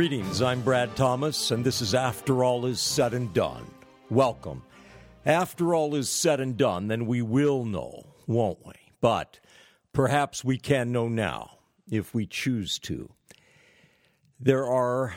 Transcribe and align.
Greetings, 0.00 0.40
I'm 0.40 0.62
Brad 0.62 0.96
Thomas, 0.96 1.50
and 1.50 1.62
this 1.62 1.82
is 1.82 1.94
After 1.94 2.42
All 2.42 2.64
Is 2.64 2.80
Said 2.80 3.12
and 3.12 3.34
Done. 3.34 3.70
Welcome. 4.08 4.62
After 5.26 5.74
all 5.74 5.94
is 5.94 6.08
said 6.08 6.40
and 6.40 6.56
done, 6.56 6.88
then 6.88 7.04
we 7.04 7.20
will 7.20 7.66
know, 7.66 8.06
won't 8.26 8.64
we? 8.64 8.72
But 9.02 9.40
perhaps 9.92 10.42
we 10.42 10.56
can 10.56 10.90
know 10.90 11.06
now 11.06 11.58
if 11.86 12.14
we 12.14 12.26
choose 12.26 12.78
to. 12.78 13.10
There 14.40 14.66
are 14.66 15.16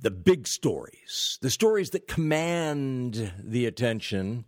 the 0.00 0.10
big 0.10 0.46
stories, 0.48 1.38
the 1.42 1.50
stories 1.50 1.90
that 1.90 2.08
command 2.08 3.30
the 3.38 3.66
attention 3.66 4.46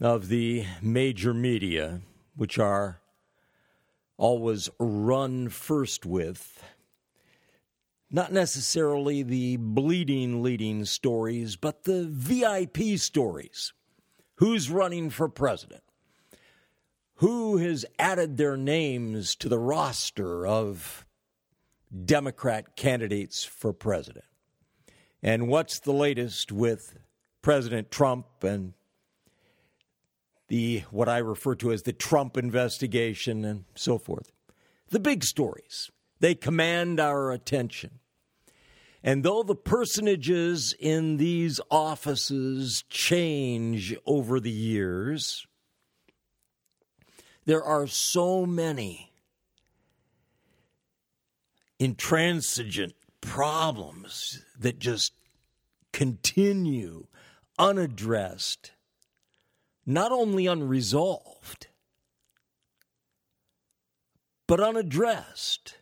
of 0.00 0.26
the 0.26 0.64
major 0.82 1.32
media, 1.32 2.00
which 2.34 2.58
are 2.58 3.00
always 4.18 4.68
run 4.78 5.48
first 5.48 6.04
with 6.04 6.62
not 8.10 8.32
necessarily 8.32 9.22
the 9.22 9.56
bleeding 9.56 10.42
leading 10.42 10.84
stories, 10.84 11.56
but 11.56 11.84
the 11.84 12.06
VIP 12.08 12.98
stories. 12.98 13.72
Who's 14.36 14.70
running 14.70 15.10
for 15.10 15.28
president? 15.28 15.82
Who 17.16 17.56
has 17.58 17.84
added 17.98 18.36
their 18.36 18.56
names 18.56 19.34
to 19.36 19.48
the 19.48 19.58
roster 19.58 20.46
of 20.46 21.04
Democrat 22.04 22.76
candidates 22.76 23.44
for 23.44 23.72
president? 23.72 24.24
And 25.22 25.48
what's 25.48 25.80
the 25.80 25.92
latest 25.92 26.52
with 26.52 26.98
President 27.42 27.90
Trump 27.90 28.26
and 28.42 28.72
the 30.48 30.84
what 30.90 31.08
I 31.08 31.18
refer 31.18 31.54
to 31.56 31.72
as 31.72 31.82
the 31.82 31.92
Trump 31.92 32.36
investigation 32.36 33.44
and 33.44 33.64
so 33.74 33.98
forth? 33.98 34.32
The 34.90 35.00
big 35.00 35.24
stories. 35.24 35.90
They 36.20 36.34
command 36.34 36.98
our 36.98 37.30
attention. 37.30 38.00
And 39.02 39.24
though 39.24 39.42
the 39.42 39.54
personages 39.54 40.74
in 40.78 41.18
these 41.18 41.60
offices 41.70 42.84
change 42.88 43.96
over 44.04 44.40
the 44.40 44.50
years, 44.50 45.46
there 47.44 47.62
are 47.62 47.86
so 47.86 48.44
many 48.44 49.12
intransigent 51.78 52.94
problems 53.20 54.44
that 54.58 54.78
just 54.78 55.12
continue 55.92 57.06
unaddressed, 57.58 58.72
not 59.88 60.12
only 60.12 60.46
unresolved, 60.46 61.66
but 64.46 64.60
unaddressed 64.60 65.78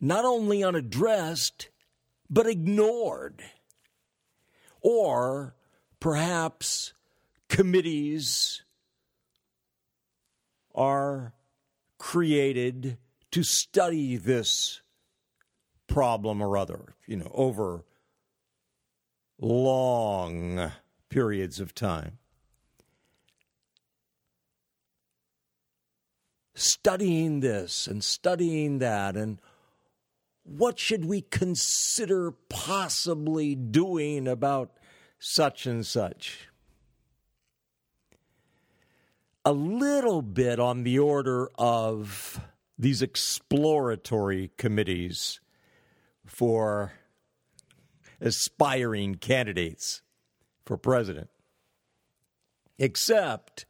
not 0.00 0.24
only 0.24 0.64
unaddressed, 0.64 1.68
but 2.30 2.46
ignored. 2.46 3.42
Or 4.80 5.54
perhaps 5.98 6.94
committees 7.48 8.62
are 10.74 11.34
created 11.98 12.96
to 13.32 13.42
study 13.42 14.16
this 14.16 14.80
problem 15.86 16.40
or 16.40 16.56
other, 16.56 16.94
you 17.06 17.16
know, 17.16 17.30
over 17.34 17.84
long 19.38 20.72
periods 21.10 21.60
of 21.60 21.74
time. 21.74 22.18
Studying 26.54 27.40
this 27.40 27.86
and 27.86 28.02
studying 28.02 28.78
that 28.78 29.16
and 29.16 29.40
what 30.42 30.78
should 30.78 31.04
we 31.04 31.20
consider 31.20 32.32
possibly 32.48 33.54
doing 33.54 34.26
about 34.26 34.72
such 35.18 35.66
and 35.66 35.86
such? 35.86 36.48
A 39.44 39.52
little 39.52 40.22
bit 40.22 40.58
on 40.58 40.82
the 40.82 40.98
order 40.98 41.50
of 41.56 42.40
these 42.78 43.00
exploratory 43.00 44.50
committees 44.56 45.40
for 46.26 46.92
aspiring 48.20 49.14
candidates 49.14 50.02
for 50.64 50.76
president. 50.76 51.30
Except 52.78 53.66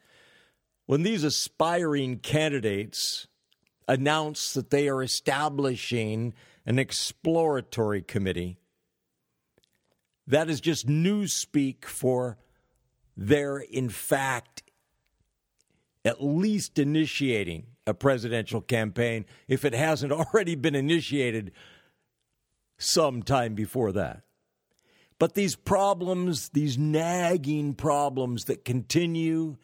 when 0.91 1.05
these 1.05 1.23
aspiring 1.23 2.19
candidates 2.19 3.28
announce 3.87 4.55
that 4.55 4.71
they 4.71 4.89
are 4.89 5.05
establishing 5.05 6.34
an 6.67 6.81
exploratory 6.81 8.03
committee. 8.03 8.59
That 10.27 10.51
is 10.51 10.61
just 10.61 10.89
newspeak 10.89 11.84
for 11.84 12.39
they're, 13.17 13.59
in 13.59 13.89
fact, 13.89 14.65
at 16.05 16.25
least 16.25 16.77
initiating 16.77 17.67
a 17.87 17.95
presidential 17.95 18.61
campaign 18.61 19.27
if 19.47 19.65
it 19.65 19.75
hasn't 19.75 20.11
already 20.34 20.57
been 20.57 20.75
initiated 20.75 21.53
some 22.78 23.22
time 23.22 23.55
before 23.55 23.93
that. 23.93 24.22
But 25.21 25.34
these 25.34 25.55
problems, 25.55 26.49
these 26.49 26.77
nagging 26.77 27.75
problems 27.75 28.47
that 28.47 28.65
continue 28.65 29.57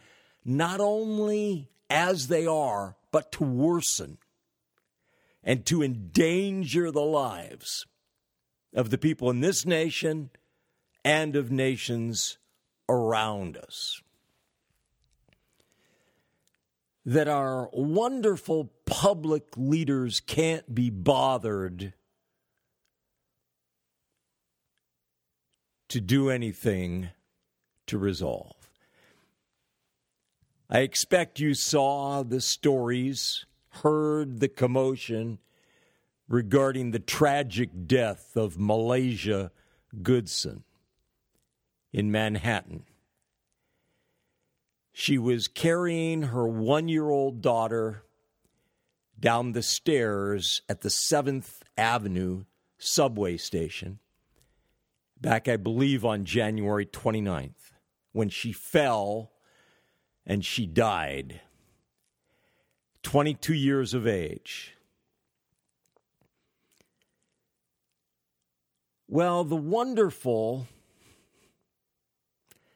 not 0.47 0.81
only 0.81 1.69
as 1.91 2.29
they 2.29 2.47
are, 2.47 2.97
but 3.11 3.33
to 3.33 3.45
worsen 3.45 4.19
and 5.43 5.67
to 5.67 5.83
endanger 5.83 6.91
the 6.91 7.03
lives 7.03 7.85
of 8.73 8.91
the 8.91 8.99
people 8.99 9.29
in 9.29 9.41
this 9.41 9.67
nation 9.67 10.31
and 11.05 11.35
of 11.37 11.51
nations 11.51 12.39
around 12.89 13.57
us. 13.57 14.01
That 17.05 17.29
our 17.29 17.69
wonderful 17.73 18.73
public 18.85 19.45
leaders 19.57 20.21
can't 20.21 20.75
be 20.75 20.91
bothered 20.91 21.93
to 25.89 26.01
do 26.01 26.31
anything 26.31 27.11
to 27.87 27.99
resolve. 27.99 28.56
I 30.69 30.81
expect 30.81 31.39
you 31.39 31.55
saw 31.55 32.23
the 32.23 32.41
stories 32.41 33.47
heard 33.83 34.41
the 34.41 34.49
commotion 34.49 35.39
regarding 36.29 36.91
the 36.91 36.99
tragic 36.99 37.71
death 37.87 38.37
of 38.37 38.59
Malaysia 38.59 39.53
Goodson 40.03 40.65
in 41.93 42.11
Manhattan. 42.11 42.85
She 44.93 45.19
was 45.19 45.47
carrying 45.47 46.23
her 46.23 46.49
one 46.49 46.89
year 46.89 47.11
old 47.11 47.43
daughter 47.43 48.03
down 49.21 49.53
the 49.53 49.63
stairs 49.63 50.63
at 50.69 50.81
the 50.81 50.89
7th 50.89 51.61
Avenue 51.79 52.45
subway 52.79 53.37
station 53.37 54.01
back, 55.21 55.49
I 55.49 55.57
believe, 55.57 56.05
on 56.05 56.25
January 56.25 56.87
29th 56.87 57.73
when 58.13 58.29
she 58.29 58.53
fell 58.53 59.33
and 60.27 60.45
she 60.45 60.67
died. 60.67 61.41
22 63.03 63.55
years 63.55 63.95
of 63.95 64.07
age. 64.07 64.77
Well, 69.09 69.45
the 69.45 69.55
wonderful 69.55 70.67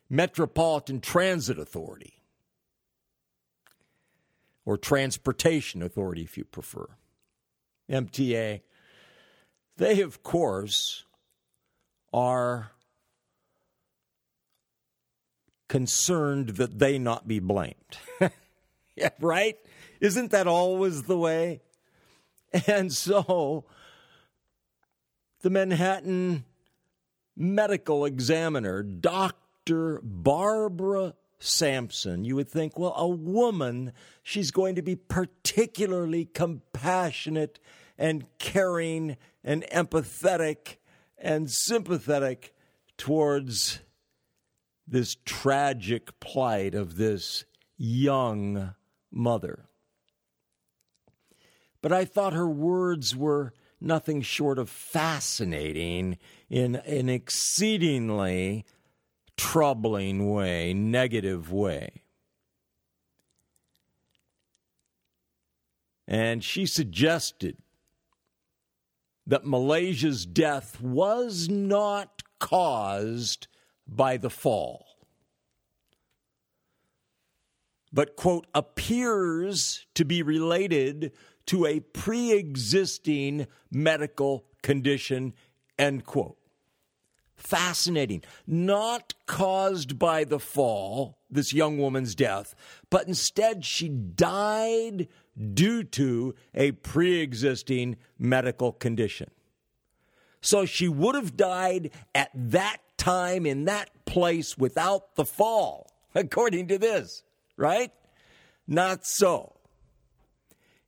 Metropolitan 0.09 1.01
Transit 1.01 1.59
Authority, 1.59 2.15
or 4.65 4.77
Transportation 4.77 5.83
Authority, 5.83 6.23
if 6.23 6.39
you 6.39 6.45
prefer, 6.45 6.87
MTA, 7.91 8.61
they, 9.77 10.01
of 10.01 10.23
course, 10.23 11.05
are 12.13 12.73
concerned 15.71 16.49
that 16.57 16.81
they 16.81 16.99
not 16.99 17.29
be 17.29 17.39
blamed. 17.39 17.97
yeah, 18.97 19.11
right? 19.21 19.57
Isn't 20.01 20.33
that 20.33 20.49
always 20.49 21.05
the 21.05 21.17
way? 21.17 21.63
And 22.67 22.93
so 22.93 23.65
the 25.43 25.51
Manhattan 25.51 26.45
medical 27.37 28.05
examiner, 28.05 28.83
Dr. 28.83 30.01
Barbara 30.03 31.15
Sampson, 31.39 32.25
you 32.25 32.35
would 32.35 32.49
think, 32.49 32.77
well, 32.77 32.95
a 32.97 33.07
woman, 33.07 33.93
she's 34.25 34.51
going 34.51 34.75
to 34.75 34.83
be 34.83 34.97
particularly 34.97 36.25
compassionate 36.25 37.61
and 37.97 38.27
caring 38.41 39.17
and 39.45 39.65
empathetic 39.73 40.79
and 41.17 41.49
sympathetic 41.49 42.53
towards 42.97 43.79
this 44.91 45.17
tragic 45.25 46.19
plight 46.21 46.75
of 46.75 46.97
this 46.97 47.45
young 47.79 48.75
mother. 49.11 49.71
but 51.83 51.93
I 51.93 52.05
thought 52.05 52.35
her 52.35 52.49
words 52.49 53.17
were 53.17 53.55
nothing 53.81 54.21
short 54.21 54.59
of 54.59 54.69
fascinating 54.69 56.19
in 56.51 56.77
an 56.77 57.09
exceedingly 57.09 58.67
troubling 59.37 60.31
way, 60.31 60.75
negative 60.75 61.51
way. 61.51 62.03
And 66.07 66.45
she 66.45 66.67
suggested 66.67 67.57
that 69.27 69.47
Malaysia's 69.47 70.27
death 70.27 70.81
was 70.81 71.49
not 71.49 72.23
caused 72.39 73.47
by 73.91 74.17
the 74.17 74.31
fall, 74.31 74.87
but, 77.93 78.17
quote, 78.17 78.47
appears 78.55 79.85
to 79.95 80.05
be 80.05 80.23
related 80.23 81.13
to 81.47 81.67
a 81.67 81.81
pre 81.81 82.33
existing 82.33 83.49
medical 83.71 84.45
condition, 84.63 85.35
end 85.79 86.07
quote. 86.07 86.37
Fascinating. 87.35 88.23
Not 88.47 89.15
caused 89.27 89.99
by 89.99 90.25
the 90.25 90.39
fall, 90.39 91.19
this 91.31 91.53
young 91.53 91.79
woman's 91.79 92.15
death, 92.15 92.55
but 92.91 93.09
instead 93.09 93.65
she 93.65 93.89
died 93.89 95.09
due 95.55 95.83
to 95.83 96.35
a 96.55 96.73
pre 96.73 97.21
existing 97.21 97.97
medical 98.19 98.73
condition. 98.73 99.31
So 100.43 100.65
she 100.65 100.87
would 100.87 101.15
have 101.15 101.37
died 101.37 101.91
at 102.15 102.31
that 102.35 102.79
time 103.01 103.47
in 103.47 103.65
that 103.65 103.91
place 104.05 104.59
without 104.59 105.17
the 105.17 105.25
fall, 105.25 105.91
according 106.15 106.69
to 106.69 106.79
this, 106.79 107.25
right? 107.57 107.91
Not 108.69 109.05
so. 109.05 109.57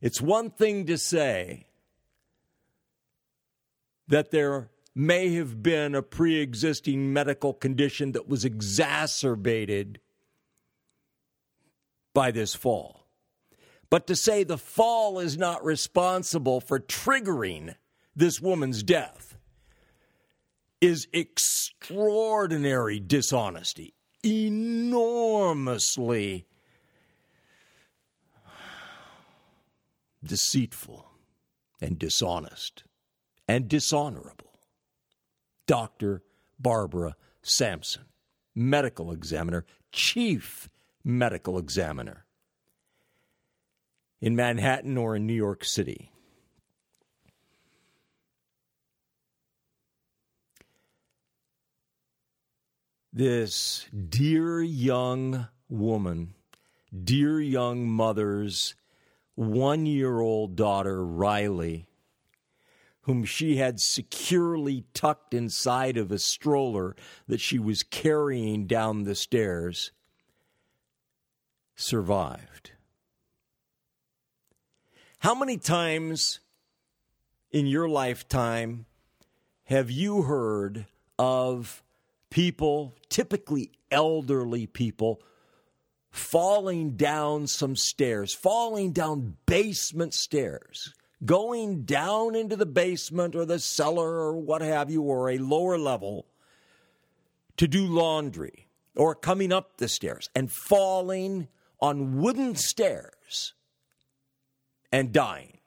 It's 0.00 0.20
one 0.20 0.50
thing 0.50 0.86
to 0.86 0.98
say 0.98 1.66
that 4.08 4.30
there 4.30 4.68
may 4.94 5.34
have 5.34 5.62
been 5.62 5.94
a 5.94 6.02
pre 6.02 6.40
existing 6.40 7.12
medical 7.12 7.54
condition 7.54 8.12
that 8.12 8.28
was 8.28 8.44
exacerbated 8.44 10.00
by 12.12 12.30
this 12.30 12.54
fall. 12.54 13.06
But 13.88 14.06
to 14.08 14.16
say 14.16 14.44
the 14.44 14.58
fall 14.58 15.18
is 15.18 15.38
not 15.38 15.64
responsible 15.64 16.60
for 16.60 16.78
triggering 16.78 17.74
this 18.14 18.40
woman's 18.40 18.82
death 18.82 19.31
is 20.82 21.08
extraordinary 21.12 22.98
dishonesty, 22.98 23.94
enormously 24.24 24.88
deceitful 30.24 31.06
and 31.80 31.98
dishonest 32.00 32.82
and 33.46 33.68
dishonorable. 33.68 34.58
Dr. 35.68 36.24
Barbara 36.58 37.14
Sampson, 37.42 38.06
medical 38.54 39.12
examiner, 39.12 39.64
chief 39.92 40.68
medical 41.04 41.58
examiner 41.58 42.26
in 44.20 44.34
Manhattan 44.34 44.98
or 44.98 45.14
in 45.14 45.28
New 45.28 45.32
York 45.32 45.64
City. 45.64 46.11
This 53.14 53.86
dear 54.08 54.62
young 54.62 55.48
woman, 55.68 56.32
dear 57.04 57.38
young 57.42 57.86
mother's 57.86 58.74
one 59.34 59.84
year 59.84 60.20
old 60.20 60.56
daughter, 60.56 61.04
Riley, 61.04 61.88
whom 63.02 63.26
she 63.26 63.56
had 63.56 63.80
securely 63.80 64.84
tucked 64.94 65.34
inside 65.34 65.98
of 65.98 66.10
a 66.10 66.18
stroller 66.18 66.96
that 67.28 67.40
she 67.42 67.58
was 67.58 67.82
carrying 67.82 68.66
down 68.66 69.02
the 69.02 69.14
stairs, 69.14 69.92
survived. 71.76 72.72
How 75.18 75.34
many 75.34 75.58
times 75.58 76.40
in 77.50 77.66
your 77.66 77.90
lifetime 77.90 78.86
have 79.64 79.90
you 79.90 80.22
heard 80.22 80.86
of 81.18 81.82
people, 82.32 82.94
typically 83.10 83.70
elderly 83.90 84.66
people, 84.66 85.20
falling 86.10 86.96
down 86.96 87.46
some 87.46 87.76
stairs, 87.76 88.32
falling 88.34 88.90
down 88.90 89.36
basement 89.46 90.14
stairs, 90.14 90.94
going 91.24 91.82
down 91.82 92.34
into 92.34 92.56
the 92.56 92.66
basement 92.66 93.36
or 93.36 93.44
the 93.44 93.58
cellar 93.58 94.08
or 94.08 94.34
what 94.34 94.62
have 94.62 94.90
you, 94.90 95.02
or 95.02 95.30
a 95.30 95.38
lower 95.38 95.76
level 95.76 96.26
to 97.58 97.68
do 97.68 97.86
laundry, 97.86 98.66
or 98.96 99.14
coming 99.14 99.52
up 99.52 99.76
the 99.76 99.88
stairs 99.88 100.30
and 100.34 100.50
falling 100.50 101.48
on 101.80 102.18
wooden 102.18 102.56
stairs 102.56 103.52
and 104.90 105.12
dying. 105.12 105.58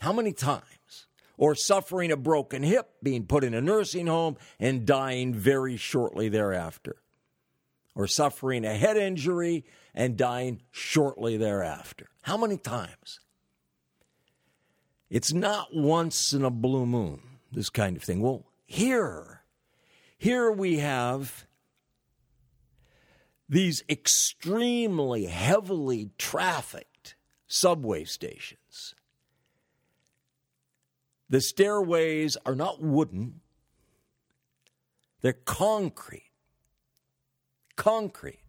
How 0.00 0.14
many 0.14 0.32
times? 0.32 0.64
Or 1.36 1.54
suffering 1.54 2.12
a 2.12 2.16
broken 2.16 2.62
hip, 2.62 2.90
being 3.02 3.26
put 3.26 3.44
in 3.44 3.54
a 3.54 3.60
nursing 3.60 4.06
home, 4.06 4.36
and 4.60 4.86
dying 4.86 5.34
very 5.34 5.76
shortly 5.76 6.28
thereafter. 6.28 6.96
Or 7.94 8.06
suffering 8.06 8.64
a 8.64 8.74
head 8.74 8.96
injury 8.96 9.64
and 9.94 10.16
dying 10.16 10.62
shortly 10.70 11.36
thereafter. 11.36 12.08
How 12.22 12.36
many 12.36 12.56
times? 12.56 13.20
It's 15.10 15.32
not 15.32 15.74
once 15.74 16.32
in 16.32 16.42
a 16.42 16.50
blue 16.50 16.86
moon, 16.86 17.20
this 17.52 17.68
kind 17.68 17.96
of 17.96 18.02
thing. 18.02 18.22
Well, 18.22 18.46
here, 18.64 19.42
here 20.16 20.50
we 20.50 20.78
have 20.78 21.46
these 23.46 23.84
extremely 23.90 25.26
heavily 25.26 26.12
trafficked 26.16 27.16
subway 27.46 28.04
stations. 28.04 28.61
The 31.32 31.40
stairways 31.40 32.36
are 32.44 32.54
not 32.54 32.82
wooden, 32.82 33.40
they're 35.22 35.32
concrete. 35.32 36.30
Concrete. 37.74 38.40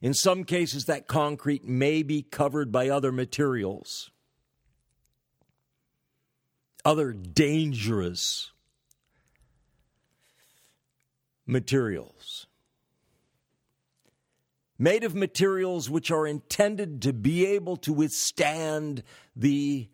In 0.00 0.14
some 0.14 0.44
cases, 0.44 0.86
that 0.86 1.06
concrete 1.06 1.66
may 1.66 2.02
be 2.02 2.22
covered 2.22 2.72
by 2.72 2.88
other 2.88 3.12
materials, 3.12 4.10
other 6.82 7.12
dangerous 7.12 8.52
materials 11.44 12.46
made 14.78 15.04
of 15.04 15.14
materials 15.14 15.90
which 15.90 16.10
are 16.10 16.26
intended 16.26 17.02
to 17.02 17.12
be 17.12 17.44
able 17.44 17.76
to 17.76 17.92
withstand 17.92 19.02
the 19.36 19.90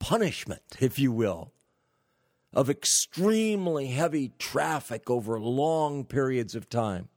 punishment, 0.00 0.62
if 0.80 0.98
you 0.98 1.12
will, 1.12 1.51
of 2.52 2.68
extremely 2.68 3.86
heavy 3.88 4.32
traffic 4.38 5.08
over 5.08 5.40
long 5.40 6.04
periods 6.04 6.54
of 6.54 6.68
time. 6.68 7.08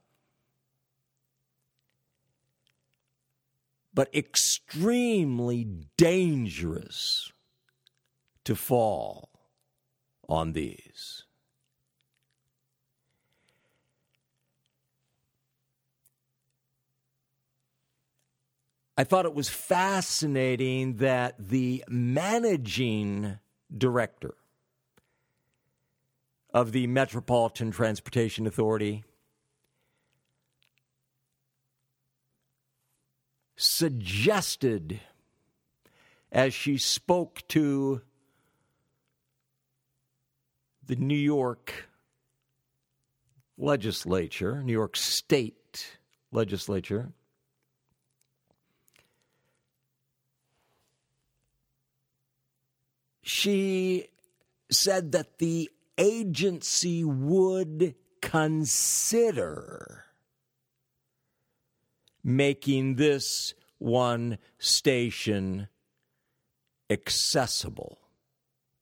But 3.94 4.14
extremely 4.14 5.68
dangerous 5.98 7.32
to 8.44 8.56
fall 8.56 9.30
on 10.28 10.54
these. 10.54 11.24
I 18.98 19.04
thought 19.04 19.26
it 19.26 19.34
was 19.34 19.50
fascinating 19.50 20.98
that 20.98 21.36
the 21.38 21.84
managing 21.90 23.40
director 23.78 24.36
of 26.56 26.72
the 26.72 26.88
Metropolitan 26.88 27.70
Transportation 27.70 28.48
Authority. 28.48 29.04
Suggested 33.58 35.02
as 36.32 36.54
she 36.54 36.78
spoke 36.78 37.46
to 37.50 38.00
the 40.86 40.96
New 40.96 41.14
York 41.14 41.90
legislature, 43.58 44.64
New 44.64 44.72
York 44.72 44.96
State 44.96 45.98
legislature, 46.32 47.12
she 53.24 54.08
said 54.72 55.12
that 55.12 55.40
the 55.40 55.70
agency 55.98 57.04
would 57.04 57.96
consider 58.22 60.06
making 62.24 62.96
this 62.96 63.54
one 63.78 64.38
station 64.58 65.68
accessible. 66.90 68.00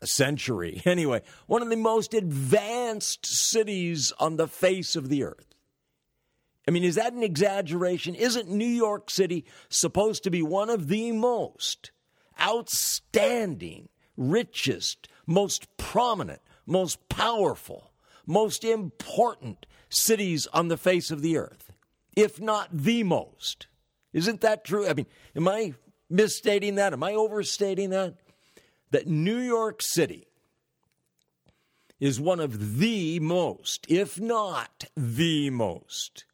a 0.03 0.07
century 0.07 0.83
anyway, 0.87 1.23
one 1.47 1.63
of 1.63 1.71
the 1.71 1.77
most 1.77 2.15
advanced 2.15 3.27
cities 3.27 4.13
on 4.19 4.37
the 4.37 4.49
face 4.49 4.97
of 4.97 5.09
the 5.09 5.25
earth. 5.25 5.47
I 6.69 6.71
mean, 6.71 6.85
is 6.85 6.95
that 6.97 7.13
an 7.13 7.23
exaggeration? 7.23 8.15
Isn't 8.15 8.51
New 8.51 8.65
York 8.65 9.11
City 9.11 9.45
supposed 9.69 10.23
to 10.25 10.31
be 10.31 10.43
one 10.43 10.71
of 10.71 10.89
the 10.89 11.13
most 11.13 11.91
outstanding, 12.41 13.89
richest, 14.17 15.09
most 15.27 15.67
prominent, 15.77 16.41
most 16.67 17.09
powerful, 17.09 17.93
most 18.27 18.65
important 18.65 19.67
cities 19.89 20.47
on 20.53 20.69
the 20.69 20.77
face 20.77 21.11
of 21.11 21.23
the 21.23 21.37
earth, 21.37 21.73
if 22.17 22.41
not 22.41 22.69
the 22.73 23.03
most. 23.03 23.67
Isn't 24.13 24.41
that 24.41 24.65
true? 24.65 24.89
I 24.89 24.95
mean, 24.95 25.07
am 25.35 25.49
I 25.49 25.75
misstating 26.09 26.77
that? 26.77 26.93
Am 26.93 27.03
I 27.03 27.15
overstating 27.15 27.91
that? 27.91 28.15
That 28.91 29.07
New 29.07 29.39
York 29.39 29.83
City 29.83 30.27
is 32.01 32.21
one 32.21 32.41
of 32.41 32.79
the 32.79 33.21
most, 33.21 33.87
if 33.89 34.19
not 34.19 34.85
the 34.97 35.51
most, 35.51 36.25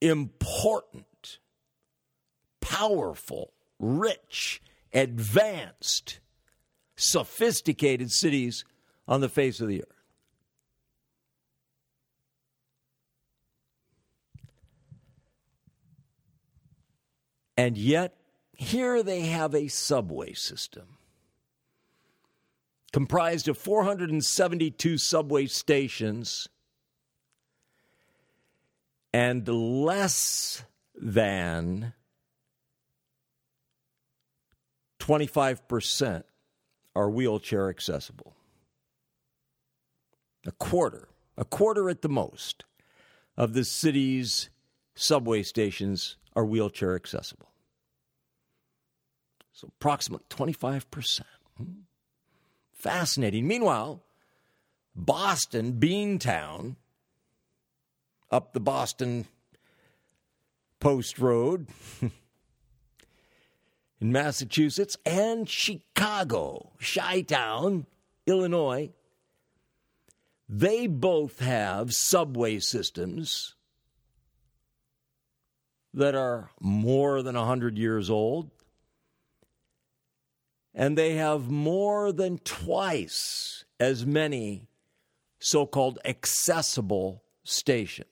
important 0.00 1.04
powerful, 2.60 3.52
rich, 3.78 4.62
advanced, 4.92 6.20
sophisticated 6.96 8.10
cities 8.10 8.64
on 9.06 9.20
the 9.20 9.28
face 9.28 9.60
of 9.60 9.68
the 9.68 9.82
earth. 9.82 9.88
And 17.56 17.76
yet, 17.76 18.16
here 18.58 19.02
they 19.04 19.22
have 19.22 19.54
a 19.54 19.68
subway 19.68 20.34
system 20.34 20.98
comprised 22.92 23.48
of 23.48 23.56
472 23.56 24.98
subway 24.98 25.46
stations 25.46 26.48
and 29.14 29.46
less 29.46 30.64
than 30.94 31.92
25% 34.98 36.24
are 36.96 37.08
wheelchair 37.08 37.70
accessible. 37.70 38.34
A 40.46 40.52
quarter, 40.52 41.08
a 41.36 41.44
quarter 41.44 41.88
at 41.88 42.02
the 42.02 42.08
most, 42.08 42.64
of 43.36 43.52
the 43.52 43.64
city's 43.64 44.50
subway 44.96 45.44
stations 45.44 46.16
are 46.34 46.44
wheelchair 46.44 46.96
accessible. 46.96 47.47
So, 49.58 49.72
approximately 49.80 50.24
25%. 50.30 51.22
Hmm. 51.56 51.64
Fascinating. 52.70 53.48
Meanwhile, 53.48 54.04
Boston, 54.94 55.72
Beantown, 55.80 56.76
up 58.30 58.52
the 58.52 58.60
Boston 58.60 59.26
Post 60.78 61.18
Road, 61.18 61.66
in 64.00 64.12
Massachusetts 64.12 64.96
and 65.04 65.48
Chicago, 65.48 66.70
Chi 66.80 67.22
Town, 67.22 67.86
Illinois. 68.28 68.90
They 70.48 70.86
both 70.86 71.40
have 71.40 71.92
subway 71.92 72.60
systems 72.60 73.56
that 75.92 76.14
are 76.14 76.50
more 76.60 77.24
than 77.24 77.34
100 77.34 77.76
years 77.76 78.08
old. 78.08 78.52
And 80.78 80.96
they 80.96 81.16
have 81.16 81.50
more 81.50 82.12
than 82.12 82.38
twice 82.38 83.64
as 83.78 84.06
many 84.06 84.70
so 85.38 85.66
called 85.66 85.98
accessible 86.06 87.22
stations. 87.44 88.06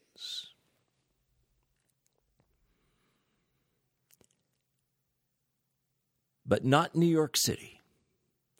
but 6.46 6.64
not 6.64 6.94
New 6.94 7.06
York 7.06 7.36
City. 7.36 7.80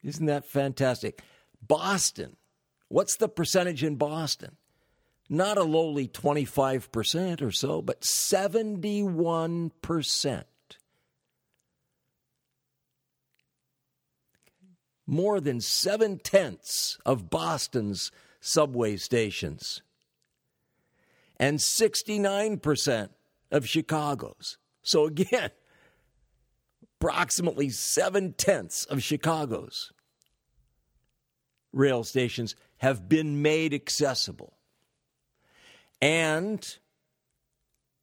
Isn't 0.03 0.27
that 0.27 0.45
fantastic? 0.45 1.23
Boston. 1.67 2.37
What's 2.89 3.17
the 3.17 3.29
percentage 3.29 3.83
in 3.85 3.97
Boston? 3.97 4.57
Not 5.29 5.59
a 5.59 5.65
lowly 5.65 6.07
25% 6.07 7.43
or 7.43 7.51
so, 7.51 7.83
but 7.83 8.03
71%. 8.03 10.45
More 15.07 15.41
than 15.41 15.61
seven 15.61 16.19
tenths 16.19 16.99
of 17.07 17.31
Boston's 17.31 18.11
subway 18.41 18.97
stations, 18.97 19.83
and 21.39 21.59
69% 21.59 23.09
of 23.51 23.69
Chicago's. 23.69 24.59
So, 24.83 25.07
again, 25.07 25.51
approximately 27.01 27.71
seven 27.71 28.33
tenths 28.33 28.85
of 28.87 29.03
Chicago's 29.03 29.93
rail 31.73 32.05
stations 32.05 32.57
have 32.79 33.09
been 33.09 33.43
made 33.43 33.75
accessible. 33.75 34.55
And 36.01 36.67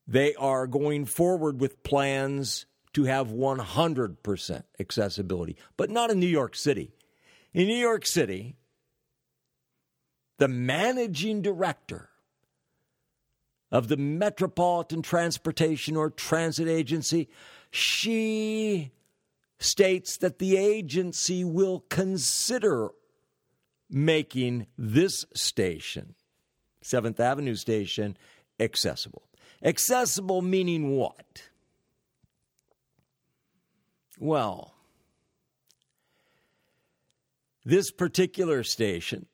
they 0.08 0.36
are 0.36 0.68
going 0.68 1.06
forward 1.06 1.60
with 1.60 1.84
plans 1.84 2.66
to 2.94 3.06
have 3.06 3.28
100% 3.28 4.64
accessibility, 4.80 5.58
but 5.78 5.90
not 5.90 6.12
in 6.12 6.20
New 6.20 6.28
York 6.28 6.56
City. 6.56 6.92
In 7.54 7.68
New 7.68 7.78
York 7.78 8.06
City, 8.06 8.56
the 10.38 10.48
managing 10.48 11.42
director 11.42 12.10
of 13.72 13.88
the 13.88 13.98
Metropolitan 13.98 15.02
Transportation 15.02 15.96
or 15.96 16.10
Transit 16.10 16.68
Agency, 16.68 17.28
she 17.72 18.92
states 19.60 20.18
that 20.18 20.40
the 20.40 20.58
agency 20.58 21.44
will 21.44 21.86
consider 21.90 22.90
making 23.90 24.68
this 24.78 25.26
station, 25.34 26.16
7th 26.84 27.20
Avenue 27.20 27.56
Station, 27.56 28.18
accessible. 28.60 29.24
Accessible 29.64 30.42
meaning 30.42 30.96
what? 30.96 31.50
Well, 34.24 34.74
this 37.66 37.92
particular 37.92 38.64
station 38.64 39.26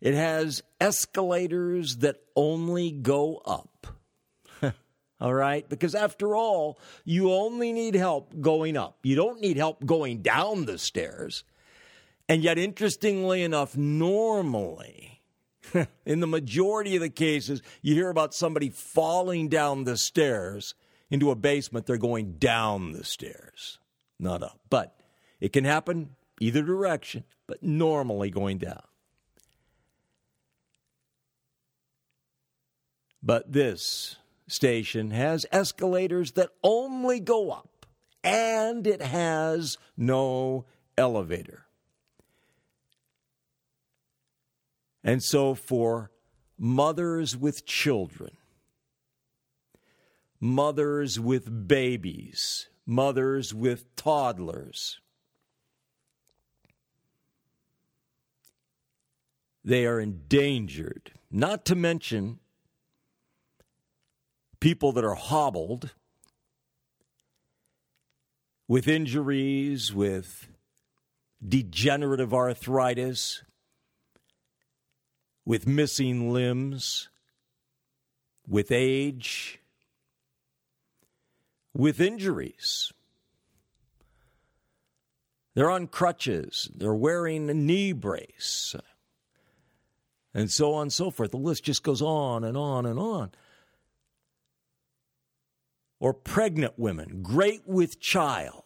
it 0.00 0.14
has 0.14 0.62
escalators 0.80 1.96
that 1.96 2.22
only 2.36 2.92
go 2.92 3.38
up. 3.44 3.88
all 5.20 5.34
right? 5.34 5.68
Because 5.68 5.96
after 5.96 6.36
all, 6.36 6.78
you 7.04 7.32
only 7.32 7.72
need 7.72 7.96
help 7.96 8.40
going 8.40 8.76
up. 8.76 8.98
You 9.02 9.16
don't 9.16 9.40
need 9.40 9.56
help 9.56 9.84
going 9.84 10.22
down 10.22 10.66
the 10.66 10.78
stairs. 10.78 11.42
And 12.28 12.44
yet, 12.44 12.58
interestingly 12.58 13.42
enough, 13.42 13.76
normally, 13.76 15.20
in 16.06 16.20
the 16.20 16.28
majority 16.28 16.94
of 16.94 17.02
the 17.02 17.10
cases, 17.10 17.60
you 17.80 17.94
hear 17.94 18.08
about 18.08 18.34
somebody 18.34 18.70
falling 18.70 19.48
down 19.48 19.82
the 19.82 19.96
stairs 19.96 20.76
into 21.12 21.30
a 21.30 21.36
basement, 21.36 21.84
they're 21.84 21.98
going 21.98 22.32
down 22.38 22.92
the 22.92 23.04
stairs, 23.04 23.78
not 24.18 24.42
up. 24.42 24.58
But 24.70 24.98
it 25.40 25.52
can 25.52 25.64
happen 25.64 26.16
either 26.40 26.62
direction, 26.62 27.24
but 27.46 27.62
normally 27.62 28.30
going 28.30 28.56
down. 28.56 28.82
But 33.22 33.52
this 33.52 34.16
station 34.48 35.10
has 35.10 35.44
escalators 35.52 36.32
that 36.32 36.48
only 36.64 37.20
go 37.20 37.50
up, 37.50 37.84
and 38.24 38.86
it 38.86 39.02
has 39.02 39.76
no 39.98 40.64
elevator. 40.96 41.66
And 45.04 45.22
so, 45.22 45.54
for 45.54 46.10
mothers 46.58 47.36
with 47.36 47.66
children, 47.66 48.38
mothers 50.42 51.20
with 51.20 51.68
babies, 51.68 52.68
mothers 52.84 53.54
with 53.54 53.94
toddlers, 53.94 54.98
they 59.64 59.86
are 59.86 60.00
endangered, 60.00 61.12
not 61.30 61.64
to 61.64 61.76
mention 61.76 62.40
people 64.58 64.90
that 64.90 65.04
are 65.04 65.14
hobbled 65.14 65.94
with 68.66 68.88
injuries, 68.88 69.94
with 69.94 70.48
degenerative 71.46 72.34
arthritis, 72.34 73.44
with 75.44 75.68
missing 75.68 76.32
limbs, 76.32 77.10
with 78.48 78.72
age, 78.72 79.60
with 81.74 82.00
injuries. 82.00 82.92
They're 85.54 85.70
on 85.70 85.86
crutches, 85.86 86.70
they're 86.74 86.94
wearing 86.94 87.50
a 87.50 87.54
knee 87.54 87.92
brace, 87.92 88.74
and 90.32 90.50
so 90.50 90.74
on 90.74 90.82
and 90.82 90.92
so 90.92 91.10
forth. 91.10 91.30
The 91.30 91.36
list 91.36 91.64
just 91.64 91.82
goes 91.82 92.00
on 92.00 92.42
and 92.44 92.56
on 92.56 92.86
and 92.86 92.98
on 92.98 93.32
or 96.02 96.12
pregnant 96.12 96.76
women, 96.76 97.22
great 97.22 97.62
with 97.64 98.00
child. 98.00 98.64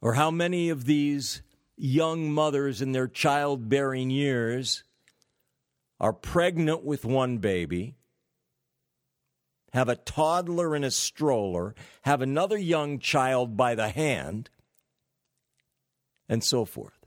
Or 0.00 0.14
how 0.14 0.30
many 0.30 0.70
of 0.70 0.86
these 0.86 1.42
young 1.76 2.32
mothers 2.32 2.80
in 2.80 2.92
their 2.92 3.06
childbearing 3.06 4.08
years 4.08 4.82
are 6.00 6.12
pregnant 6.12 6.84
with 6.84 7.04
one 7.04 7.38
baby, 7.38 7.94
have 9.72 9.88
a 9.88 9.96
toddler 9.96 10.74
in 10.74 10.82
a 10.82 10.90
stroller, 10.90 11.74
have 12.02 12.22
another 12.22 12.56
young 12.56 12.98
child 12.98 13.56
by 13.56 13.74
the 13.74 13.90
hand, 13.90 14.50
and 16.28 16.42
so 16.42 16.64
forth 16.64 17.00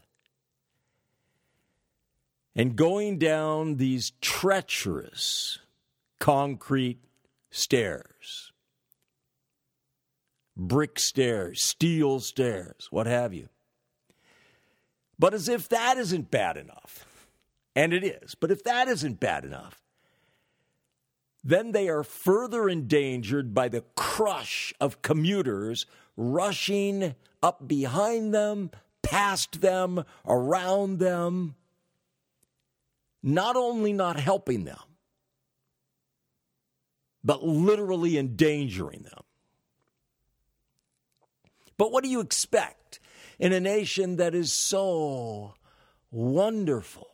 and 2.55 2.75
going 2.75 3.17
down 3.17 3.77
these 3.77 4.11
treacherous 4.21 5.59
concrete 6.19 6.99
stairs, 7.51 8.51
brick 10.55 10.99
stairs, 10.99 11.63
steel 11.63 12.19
stairs, 12.19 12.87
what 12.91 13.07
have 13.07 13.33
you. 13.33 13.49
But 15.17 15.33
as 15.33 15.49
if 15.49 15.69
that 15.69 15.97
isn't 15.97 16.31
bad 16.31 16.57
enough, 16.57 17.05
and 17.75 17.93
it 17.93 18.03
is, 18.03 18.35
but 18.35 18.51
if 18.51 18.63
that 18.63 18.87
isn't 18.87 19.19
bad 19.19 19.45
enough, 19.45 19.81
then 21.43 21.71
they 21.71 21.89
are 21.89 22.03
further 22.03 22.69
endangered 22.69 23.53
by 23.53 23.67
the 23.67 23.83
crush 23.95 24.73
of 24.79 25.01
commuters 25.01 25.85
rushing 26.15 27.15
up 27.41 27.67
behind 27.67 28.33
them, 28.33 28.71
past 29.01 29.61
them, 29.61 30.05
around 30.25 30.99
them 30.99 31.55
not 33.23 33.55
only 33.55 33.93
not 33.93 34.19
helping 34.19 34.65
them, 34.65 34.77
but 37.23 37.41
literally 37.41 38.17
endangering 38.17 39.03
them. 39.03 39.23
But 41.77 41.91
what 41.91 42.03
do 42.03 42.09
you 42.09 42.19
expect 42.19 42.99
in 43.39 43.53
a 43.53 43.61
nation 43.61 44.17
that 44.17 44.35
is 44.35 44.51
so 44.51 45.55
wonderful? 46.11 47.12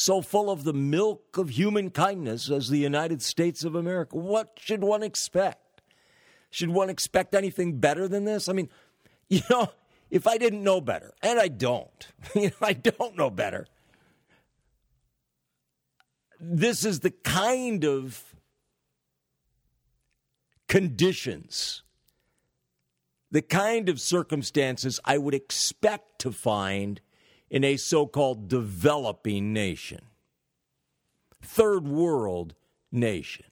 So 0.00 0.22
full 0.22 0.50
of 0.50 0.64
the 0.64 0.72
milk 0.72 1.36
of 1.36 1.50
human 1.50 1.90
kindness 1.90 2.50
as 2.50 2.70
the 2.70 2.78
United 2.78 3.20
States 3.20 3.64
of 3.64 3.74
America. 3.74 4.16
What 4.16 4.52
should 4.58 4.82
one 4.82 5.02
expect? 5.02 5.82
Should 6.48 6.70
one 6.70 6.88
expect 6.88 7.34
anything 7.34 7.80
better 7.80 8.08
than 8.08 8.24
this? 8.24 8.48
I 8.48 8.54
mean, 8.54 8.70
you 9.28 9.42
know, 9.50 9.68
if 10.10 10.26
I 10.26 10.38
didn't 10.38 10.62
know 10.62 10.80
better, 10.80 11.12
and 11.22 11.38
I 11.38 11.48
don't, 11.48 12.08
I 12.62 12.72
don't 12.72 13.14
know 13.14 13.28
better, 13.28 13.66
this 16.40 16.82
is 16.86 17.00
the 17.00 17.10
kind 17.10 17.84
of 17.84 18.24
conditions, 20.66 21.82
the 23.30 23.42
kind 23.42 23.90
of 23.90 24.00
circumstances 24.00 24.98
I 25.04 25.18
would 25.18 25.34
expect 25.34 26.20
to 26.20 26.32
find 26.32 27.02
in 27.50 27.64
a 27.64 27.76
so 27.76 28.06
called 28.06 28.48
developing 28.48 29.52
nation, 29.52 30.00
third 31.42 31.86
world 31.86 32.54
nation. 32.92 33.46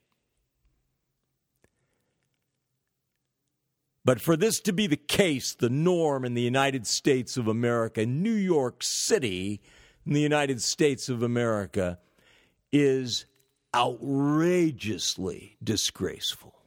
But 4.04 4.20
for 4.20 4.37
this 4.37 4.61
to 4.61 4.72
be 4.72 4.87
the 4.87 4.96
case, 4.96 5.54
the 5.54 5.68
norm 5.68 6.24
in 6.24 6.32
the 6.32 6.40
United 6.40 6.87
States 6.87 7.37
of 7.37 7.46
America, 7.46 8.06
New 8.06 8.32
York 8.32 8.82
City 8.82 9.61
in 10.06 10.14
the 10.14 10.20
United 10.22 10.62
States 10.62 11.11
of 11.11 11.22
America, 11.22 11.98
is 12.72 13.26
outrageously 13.74 15.58
disgraceful. 15.62 16.58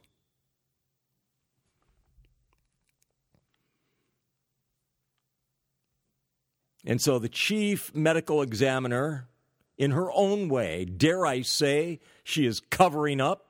And 6.84 7.00
so 7.00 7.18
the 7.18 7.28
chief 7.28 7.94
medical 7.94 8.42
examiner, 8.42 9.28
in 9.78 9.92
her 9.92 10.10
own 10.12 10.48
way, 10.48 10.84
dare 10.84 11.24
I 11.24 11.42
say, 11.42 12.00
she 12.24 12.46
is 12.46 12.60
covering 12.60 13.20
up 13.20 13.46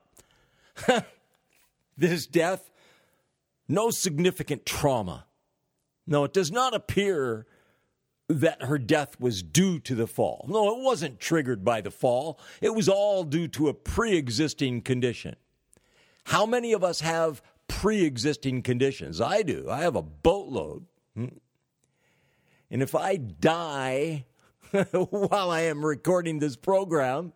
this 1.97 2.27
death 2.27 2.69
no 3.67 3.89
significant 3.89 4.65
trauma. 4.65 5.25
No, 6.05 6.25
it 6.25 6.33
does 6.33 6.51
not 6.51 6.73
appear 6.73 7.45
that 8.27 8.63
her 8.63 8.77
death 8.77 9.19
was 9.19 9.41
due 9.43 9.79
to 9.79 9.95
the 9.95 10.07
fall. 10.07 10.45
No, 10.49 10.77
it 10.77 10.83
wasn't 10.83 11.19
triggered 11.19 11.63
by 11.63 11.81
the 11.81 11.91
fall. 11.91 12.39
It 12.61 12.75
was 12.75 12.89
all 12.89 13.23
due 13.23 13.47
to 13.49 13.69
a 13.69 13.73
pre 13.73 14.15
existing 14.15 14.81
condition. 14.81 15.35
How 16.25 16.45
many 16.45 16.73
of 16.73 16.83
us 16.83 17.01
have 17.01 17.41
pre 17.67 18.03
existing 18.03 18.61
conditions? 18.63 19.21
I 19.21 19.43
do. 19.43 19.69
I 19.69 19.81
have 19.81 19.95
a 19.95 20.01
boatload. 20.01 20.85
Hmm. 21.15 21.27
And 22.73 22.81
if 22.81 22.95
I 22.95 23.17
die 23.17 24.25
while 24.91 25.51
I 25.51 25.61
am 25.61 25.85
recording 25.85 26.39
this 26.39 26.55
program, 26.55 27.31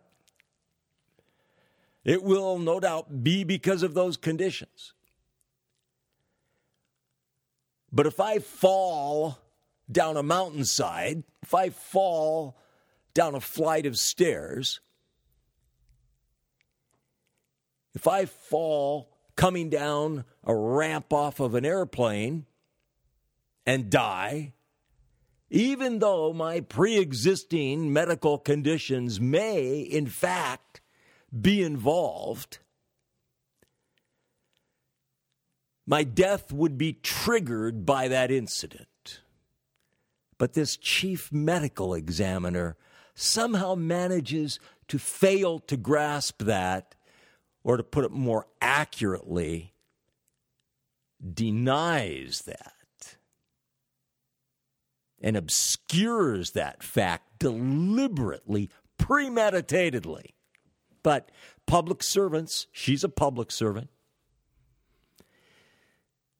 it 2.04 2.24
will 2.24 2.58
no 2.58 2.80
doubt 2.80 3.22
be 3.22 3.44
because 3.44 3.84
of 3.84 3.94
those 3.94 4.16
conditions. 4.16 4.94
But 7.92 8.06
if 8.06 8.18
I 8.18 8.40
fall 8.40 9.38
down 9.90 10.16
a 10.16 10.24
mountainside, 10.24 11.22
if 11.44 11.54
I 11.54 11.70
fall 11.70 12.58
down 13.14 13.36
a 13.36 13.40
flight 13.40 13.86
of 13.86 13.96
stairs, 13.96 14.80
if 17.94 18.08
I 18.08 18.24
fall 18.24 19.16
coming 19.36 19.70
down 19.70 20.24
a 20.42 20.54
ramp 20.54 21.12
off 21.12 21.38
of 21.38 21.54
an 21.54 21.64
airplane 21.64 22.44
and 23.64 23.88
die, 23.88 24.54
even 25.50 25.98
though 25.98 26.32
my 26.32 26.60
pre 26.60 26.98
existing 26.98 27.92
medical 27.92 28.38
conditions 28.38 29.20
may, 29.20 29.78
in 29.80 30.06
fact, 30.06 30.80
be 31.38 31.62
involved, 31.62 32.58
my 35.86 36.04
death 36.04 36.52
would 36.52 36.76
be 36.76 36.92
triggered 36.92 37.86
by 37.86 38.08
that 38.08 38.30
incident. 38.30 39.20
But 40.36 40.52
this 40.52 40.76
chief 40.76 41.32
medical 41.32 41.94
examiner 41.94 42.76
somehow 43.14 43.74
manages 43.74 44.60
to 44.88 44.98
fail 44.98 45.58
to 45.60 45.76
grasp 45.76 46.42
that, 46.44 46.94
or 47.64 47.76
to 47.76 47.82
put 47.82 48.04
it 48.04 48.12
more 48.12 48.46
accurately, 48.60 49.74
denies 51.34 52.42
that 52.46 52.77
and 55.20 55.36
obscures 55.36 56.52
that 56.52 56.82
fact 56.82 57.38
deliberately, 57.38 58.70
premeditatedly. 58.98 60.34
But 61.02 61.30
public 61.66 62.02
servants, 62.02 62.66
she's 62.72 63.04
a 63.04 63.08
public 63.08 63.50
servant. 63.50 63.88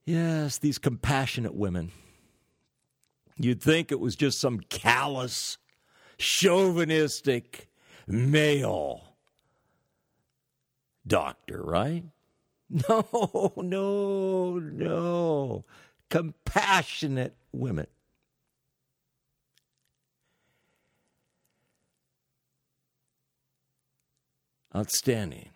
Yes, 0.05 0.59
these 0.59 0.79
compassionate 0.79 1.55
women. 1.55 1.93
You'd 3.37 3.62
think 3.62 3.93
it 3.93 4.01
was 4.01 4.17
just 4.17 4.41
some 4.41 4.61
callous, 4.61 5.59
chauvinistic 6.17 7.69
male 8.07 9.14
doctor, 11.07 11.62
right? 11.62 12.05
No, 12.71 13.55
no, 13.57 14.59
no. 14.59 15.64
Compassionate 16.11 17.35
women. 17.51 17.87
Outstanding. 24.79 25.49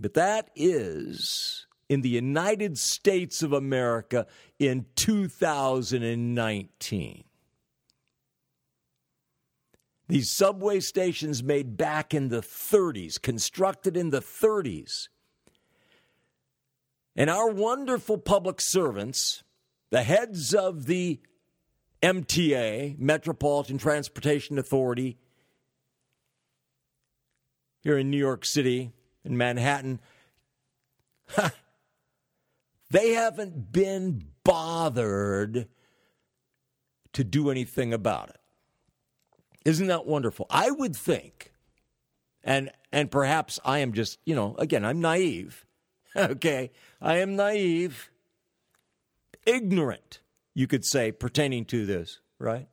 But 0.00 0.14
that 0.14 0.50
is 0.56 1.66
in 1.88 2.00
the 2.00 2.08
United 2.08 2.76
States 2.76 3.40
of 3.40 3.52
America 3.52 4.26
in 4.58 4.86
2019. 4.96 7.22
These 10.08 10.28
subway 10.28 10.80
stations 10.80 11.44
made 11.44 11.76
back 11.76 12.12
in 12.12 12.30
the 12.30 12.40
30s, 12.40 13.22
constructed 13.22 13.96
in 13.96 14.10
the 14.10 14.20
30s. 14.20 15.06
And 17.14 17.30
our 17.30 17.48
wonderful 17.48 18.18
public 18.18 18.60
servants, 18.60 19.44
the 19.90 20.02
heads 20.02 20.52
of 20.52 20.86
the 20.86 21.20
MTA, 22.02 22.98
Metropolitan 22.98 23.78
Transportation 23.78 24.58
Authority, 24.58 25.16
here 27.80 27.98
in 27.98 28.10
New 28.10 28.18
York 28.18 28.44
City, 28.44 28.92
in 29.24 29.36
Manhattan, 29.36 30.00
they 32.90 33.10
haven't 33.10 33.72
been 33.72 34.24
bothered 34.44 35.68
to 37.12 37.24
do 37.24 37.50
anything 37.50 37.92
about 37.92 38.30
it. 38.30 38.40
Isn't 39.64 39.88
that 39.88 40.06
wonderful? 40.06 40.46
I 40.48 40.70
would 40.70 40.96
think, 40.96 41.52
and 42.42 42.70
and 42.92 43.10
perhaps 43.10 43.60
I 43.64 43.80
am 43.80 43.92
just, 43.92 44.18
you 44.24 44.34
know, 44.34 44.54
again, 44.58 44.84
I'm 44.84 45.00
naive. 45.00 45.66
okay, 46.16 46.70
I 47.00 47.18
am 47.18 47.36
naive, 47.36 48.10
ignorant, 49.46 50.20
you 50.54 50.66
could 50.66 50.84
say, 50.84 51.12
pertaining 51.12 51.64
to 51.66 51.86
this, 51.86 52.20
right? 52.38 52.68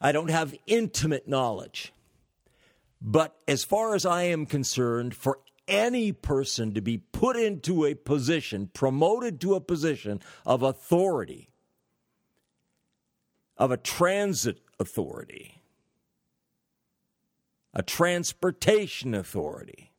I 0.00 0.12
don't 0.12 0.30
have 0.30 0.54
intimate 0.66 1.26
knowledge. 1.26 1.92
But 3.00 3.36
as 3.48 3.64
far 3.64 3.94
as 3.94 4.04
I 4.04 4.24
am 4.24 4.46
concerned, 4.46 5.14
for 5.14 5.40
any 5.66 6.12
person 6.12 6.74
to 6.74 6.80
be 6.80 6.98
put 6.98 7.36
into 7.36 7.84
a 7.84 7.94
position, 7.94 8.70
promoted 8.74 9.40
to 9.40 9.54
a 9.54 9.60
position 9.60 10.20
of 10.44 10.62
authority, 10.62 11.48
of 13.56 13.70
a 13.70 13.76
transit 13.76 14.60
authority, 14.78 15.62
a 17.72 17.82
transportation 17.82 19.14
authority, 19.14 19.92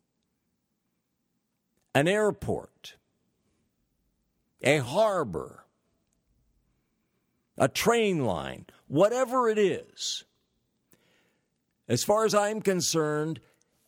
an 1.95 2.07
airport, 2.07 2.97
a 4.61 4.77
harbor, 4.77 5.63
a 7.57 7.67
train 7.67 8.25
line, 8.25 8.65
whatever 8.87 9.49
it 9.49 9.57
is 9.57 10.25
as 11.87 12.03
far 12.03 12.25
as 12.25 12.33
I'm 12.33 12.61
concerned, 12.61 13.39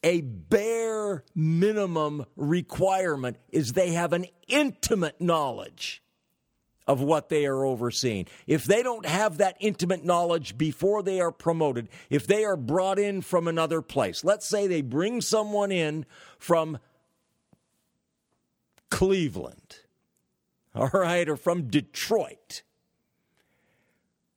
a 0.04 0.22
bare 0.22 1.24
minimum 1.34 2.26
requirement 2.36 3.38
is 3.50 3.74
they 3.74 3.92
have 3.92 4.14
an 4.14 4.26
intimate 4.48 5.22
knowledge 5.22 6.04
of 6.86 7.02
what 7.02 7.30
they 7.30 7.46
are 7.46 7.64
overseeing. 7.64 8.28
If 8.46 8.66
they 8.66 8.84
don't 8.84 9.06
have 9.06 9.38
that 9.38 9.56
intimate 9.60 10.04
knowledge 10.04 10.58
before 10.58 11.02
they 11.02 11.22
are 11.22 11.32
promoted, 11.32 11.88
if 12.10 12.28
they 12.28 12.44
are 12.44 12.58
brought 12.58 13.00
in 13.00 13.22
from 13.22 13.48
another 13.48 13.82
place, 13.82 14.24
let's 14.24 14.48
say 14.48 14.68
they 14.68 14.82
bring 14.82 15.22
someone 15.22 15.72
in 15.72 16.06
from 16.38 16.80
Cleveland, 18.90 19.78
all 20.76 20.90
right, 20.94 21.28
or 21.30 21.38
from 21.38 21.70
Detroit, 21.70 22.64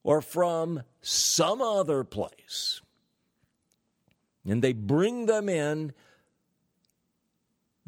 or 0.05 0.23
from 0.23 0.85
some 1.01 1.61
other 1.61 2.05
place 2.05 2.81
and 4.47 4.63
they 4.63 4.73
bring 4.73 5.27
them 5.27 5.49
in, 5.49 5.93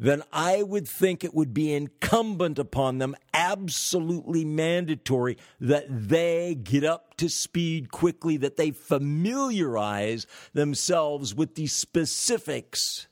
then 0.01 0.23
I 0.31 0.63
would 0.63 0.87
think 0.87 1.23
it 1.23 1.33
would 1.33 1.53
be 1.53 1.73
incumbent 1.73 2.57
upon 2.57 2.99
them, 2.99 3.15
absolutely 3.33 4.45
mandatory, 4.45 5.37
that 5.59 5.85
they 5.89 6.55
get 6.55 6.85
up 6.85 7.17
to 7.17 7.27
speed 7.27 7.91
quickly, 7.91 8.37
that 8.37 8.55
they 8.55 8.71
familiarize 8.71 10.25
themselves 10.53 11.35
with 11.35 11.55
the 11.55 11.67
specifics 11.67 13.07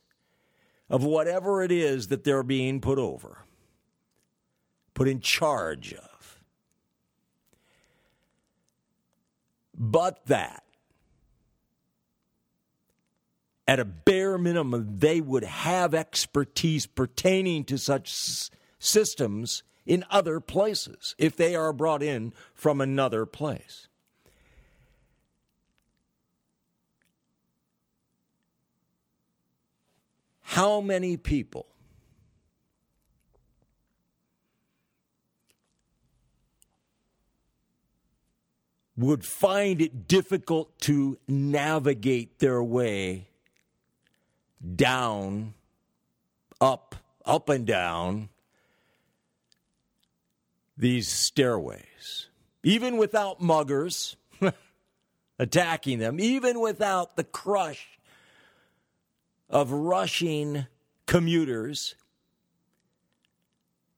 of 0.89 1.03
whatever 1.03 1.61
it 1.61 1.73
is 1.73 2.07
that 2.07 2.23
they're 2.23 2.43
being 2.43 2.79
put 2.79 2.97
over, 2.97 3.39
put 4.93 5.09
in 5.09 5.19
charge 5.19 5.93
of. 5.93 6.41
But 9.77 10.25
that 10.27 10.63
at 13.67 13.79
a 13.79 13.85
bare 13.85 14.37
minimum, 14.37 14.99
they 14.99 15.19
would 15.19 15.43
have 15.43 15.93
expertise 15.93 16.85
pertaining 16.85 17.65
to 17.65 17.77
such 17.77 18.09
s- 18.09 18.49
systems 18.79 19.63
in 19.85 20.05
other 20.09 20.39
places 20.39 21.15
if 21.17 21.35
they 21.35 21.55
are 21.55 21.73
brought 21.73 22.01
in 22.01 22.33
from 22.53 22.79
another 22.79 23.25
place. 23.25 23.87
How 30.41 30.79
many 30.79 31.17
people 31.17 31.67
would 38.95 39.23
find 39.23 39.81
it 39.81 40.07
difficult 40.07 40.79
to 40.79 41.17
navigate 41.27 42.39
their 42.39 42.63
way 42.63 43.27
down, 44.75 45.53
up, 46.59 46.95
up 47.25 47.49
and 47.49 47.65
down 47.65 48.29
these 50.77 51.07
stairways, 51.07 52.29
even 52.63 52.97
without 52.97 53.41
muggers 53.41 54.15
attacking 55.39 55.99
them, 55.99 56.19
even 56.19 56.59
without 56.59 57.15
the 57.15 57.23
crush 57.23 57.99
of 59.49 59.71
rushing 59.71 60.67
commuters 61.05 61.95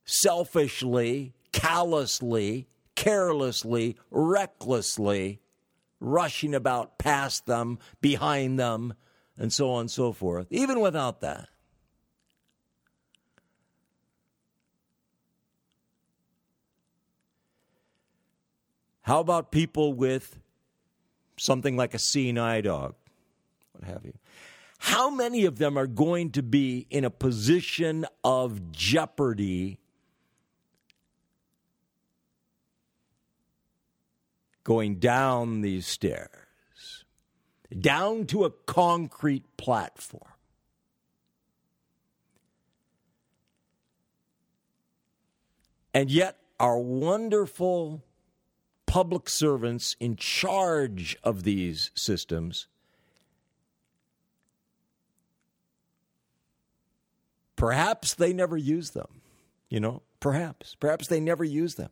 selfishly, 0.06 1.34
callously, 1.52 2.68
carelessly, 2.96 3.98
recklessly 4.10 5.40
rushing 6.00 6.56
about 6.56 6.98
past 6.98 7.46
them, 7.46 7.78
behind 8.02 8.60
them, 8.60 8.94
and 9.40 9.52
so 9.52 9.72
on 9.72 9.82
and 9.82 9.92
so 9.92 10.12
forth, 10.12 10.46
even 10.52 10.82
without 10.82 11.22
that. 11.22 11.48
How 19.02 19.22
about 19.22 19.52
people 19.52 19.94
with 19.94 20.40
something 21.38 21.76
like 21.76 21.96
a 21.96 22.00
eye 22.38 22.62
dog, 22.62 22.94
what 23.72 23.90
have 23.90 24.06
you? 24.06 24.14
How 24.78 25.10
many 25.10 25.46
of 25.46 25.58
them 25.58 25.78
are 25.78 25.88
going 25.88 26.32
to 26.32 26.44
be 26.44 26.86
in 26.90 27.04
a 27.04 27.10
position 27.10 28.06
of 28.24 28.72
jeopardy 28.72 29.80
going 34.64 34.96
down 34.98 35.62
these 35.62 35.88
stairs, 35.88 36.39
down 37.78 38.26
to 38.28 38.46
a 38.46 38.52
concrete 38.52 39.46
platform? 39.58 40.24
And 45.94 46.12
yet, 46.12 46.38
our 46.60 46.80
wonderful 46.80 48.04
public 48.86 49.30
servants 49.30 49.96
in 50.00 50.16
charge 50.16 51.18
of 51.24 51.44
these 51.44 51.92
systems 51.94 52.68
perhaps 57.56 58.16
they 58.16 58.34
never 58.34 58.58
use 58.58 58.92
them 58.92 59.20
you 59.70 59.80
know? 59.80 60.02
Perhaps. 60.20 60.76
Perhaps 60.80 61.08
they 61.08 61.20
never 61.20 61.44
use 61.44 61.76
them 61.76 61.90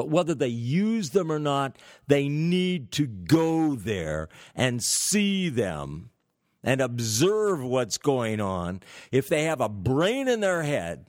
but 0.00 0.08
whether 0.08 0.34
they 0.34 0.48
use 0.48 1.10
them 1.10 1.30
or 1.30 1.38
not 1.38 1.76
they 2.06 2.26
need 2.26 2.90
to 2.90 3.06
go 3.06 3.74
there 3.74 4.30
and 4.54 4.82
see 4.82 5.50
them 5.50 6.08
and 6.64 6.80
observe 6.80 7.62
what's 7.62 7.98
going 7.98 8.40
on 8.40 8.80
if 9.12 9.28
they 9.28 9.42
have 9.42 9.60
a 9.60 9.68
brain 9.68 10.26
in 10.26 10.40
their 10.40 10.62
head 10.62 11.04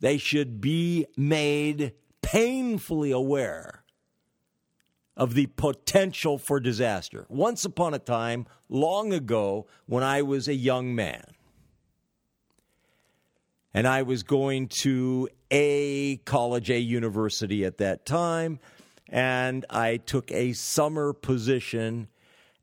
they 0.00 0.18
should 0.18 0.60
be 0.60 1.06
made 1.16 1.92
painfully 2.20 3.12
aware 3.12 3.84
of 5.16 5.34
the 5.34 5.46
potential 5.46 6.38
for 6.38 6.58
disaster. 6.58 7.26
Once 7.28 7.64
upon 7.64 7.94
a 7.94 7.98
time, 8.00 8.44
long 8.68 9.12
ago, 9.12 9.68
when 9.86 10.02
I 10.02 10.20
was 10.20 10.48
a 10.48 10.54
young 10.54 10.94
man, 10.96 11.35
and 13.76 13.86
I 13.86 14.04
was 14.04 14.22
going 14.22 14.68
to 14.80 15.28
a 15.50 16.16
college, 16.24 16.70
a 16.70 16.78
university 16.78 17.62
at 17.66 17.76
that 17.76 18.06
time, 18.06 18.58
and 19.06 19.66
I 19.68 19.98
took 19.98 20.32
a 20.32 20.54
summer 20.54 21.12
position 21.12 22.08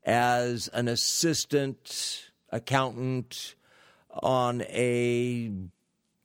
as 0.04 0.66
an 0.72 0.88
assistant 0.88 2.30
accountant 2.50 3.54
on 4.10 4.62
a 4.62 5.52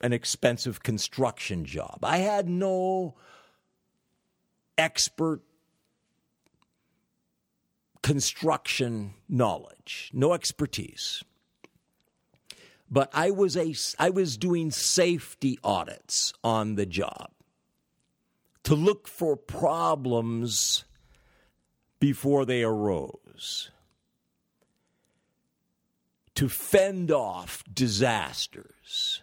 an 0.02 0.12
expensive 0.12 0.82
construction 0.82 1.66
job. 1.66 2.00
I 2.02 2.18
had 2.18 2.50
no 2.50 3.14
expert 4.76 5.42
construction 8.02 9.14
knowledge, 9.28 10.10
no 10.16 10.34
expertise. 10.34 11.24
But 12.90 13.10
I 13.14 13.32
was 13.32 13.56
a 13.56 13.76
I 14.00 14.10
was 14.10 14.38
doing 14.38 14.72
safety 14.72 15.60
audits 15.64 16.34
on 16.44 16.76
the 16.76 16.86
job 16.86 17.30
to 18.64 18.76
look 18.76 19.08
for 19.08 19.36
problems 19.36 20.86
before 22.00 22.46
they 22.46 22.64
arose. 22.64 23.72
To 26.36 26.50
fend 26.50 27.12
off 27.12 27.64
disasters. 27.72 29.22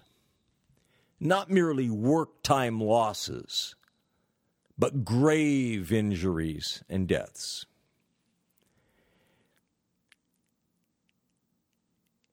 Not 1.19 1.51
merely 1.51 1.89
work 1.89 2.43
time 2.43 2.79
losses, 2.79 3.75
but 4.79 5.05
grave 5.05 5.91
injuries 5.91 6.85
and 6.91 7.09
deaths. 7.09 7.65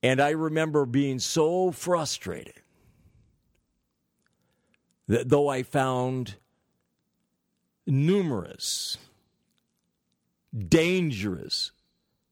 And 0.04 0.22
I 0.22 0.32
remember 0.32 0.86
being 0.86 1.18
so 1.18 1.72
frustrated 1.72 2.62
that 5.08 5.30
though 5.30 5.48
I 5.48 5.64
found 5.64 6.36
numerous 7.88 8.98
dangerous 10.56 11.72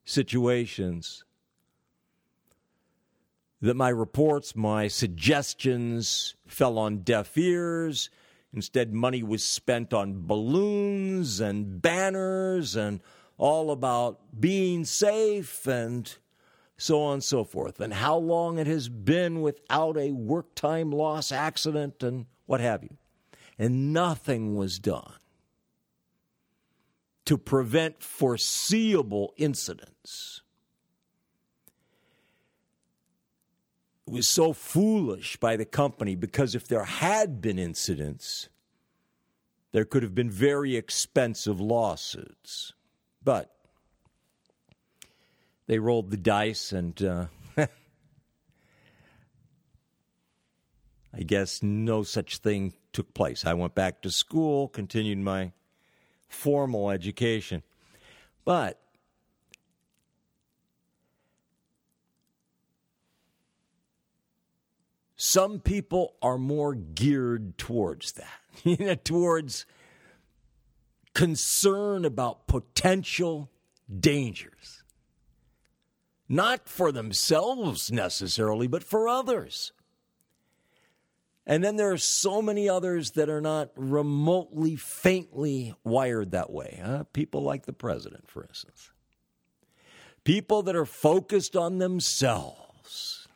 situations, 0.06 1.24
that 3.62 3.76
my 3.76 3.90
reports, 3.90 4.56
my 4.56 4.88
suggestions 4.88 6.36
fell 6.48 6.78
on 6.78 7.00
deaf 7.00 7.38
ears. 7.38 8.10
Instead, 8.54 8.94
money 8.94 9.24
was 9.24 9.44
spent 9.44 9.94
on 9.94 10.26
balloons 10.26 11.40
and 11.40 11.82
banners 11.82 12.76
and 12.76 13.00
all 13.38 13.72
about 13.72 14.20
being 14.40 14.84
safe 14.84 15.66
and 15.68 16.18
so 16.82 17.04
on 17.04 17.14
and 17.14 17.24
so 17.24 17.44
forth, 17.44 17.80
and 17.80 17.94
how 17.94 18.18
long 18.18 18.58
it 18.58 18.66
has 18.66 18.90
been 18.90 19.42
without 19.42 19.98
a 19.98 20.12
work 20.12 20.56
time 20.56 20.92
loss 20.92 21.32
accident 21.32 22.02
and 22.02 22.26
what 22.48 22.60
have 22.60 22.82
you. 22.82 22.98
And 23.60 23.94
nothing 23.94 24.56
was 24.56 24.80
done 24.80 25.14
to 27.26 27.38
prevent 27.38 28.02
foreseeable 28.02 29.32
incidents. 29.38 30.42
It 34.08 34.14
was 34.14 34.28
so 34.28 34.52
foolish 34.52 35.38
by 35.38 35.58
the 35.58 35.66
company 35.66 36.16
because 36.16 36.56
if 36.56 36.68
there 36.68 36.86
had 36.86 37.42
been 37.42 37.60
incidents, 37.60 38.50
there 39.72 39.86
could 39.86 40.02
have 40.02 40.16
been 40.16 40.32
very 40.32 40.76
expensive 40.76 41.62
lawsuits. 41.62 42.74
But 43.24 43.54
they 45.72 45.80
rolled 45.80 46.12
the 46.12 46.18
dice, 46.18 46.74
and 46.74 47.02
uh, 47.02 47.28
I 47.58 47.68
guess 51.26 51.64
no 51.64 52.04
such 52.04 52.40
thing 52.40 52.74
took 52.92 53.14
place. 53.14 53.46
I 53.46 53.54
went 53.54 53.74
back 53.74 54.02
to 54.02 54.12
school, 54.12 54.68
continued 54.68 55.20
my 55.20 55.54
formal 56.28 56.92
education. 56.92 57.64
But 58.44 58.80
Some 65.16 65.60
people 65.60 66.16
are 66.22 66.40
more 66.40 66.74
geared 66.74 67.58
towards 67.60 68.14
that, 68.14 69.06
towards 69.06 69.68
concern 71.14 72.04
about 72.06 72.48
potential 72.48 73.52
dangers. 74.00 74.81
Not 76.32 76.68
for 76.70 76.92
themselves 76.92 77.92
necessarily, 77.92 78.68
but 78.68 78.84
for 78.84 79.08
others. 79.08 79.74
And 81.46 81.64
then 81.64 81.76
there 81.76 81.92
are 81.92 81.98
so 81.98 82.42
many 82.42 82.70
others 82.70 83.12
that 83.12 83.30
are 83.30 83.42
not 83.42 83.72
remotely, 83.76 84.76
faintly 84.78 85.76
wired 85.84 86.32
that 86.32 86.50
way. 86.50 86.82
Huh? 86.84 87.04
People 87.12 87.44
like 87.44 87.66
the 87.66 87.74
president, 87.74 88.30
for 88.30 88.44
instance. 88.44 88.92
People 90.24 90.64
that 90.64 90.76
are 90.76 90.86
focused 90.86 91.56
on 91.56 91.80
themselves. 91.80 93.28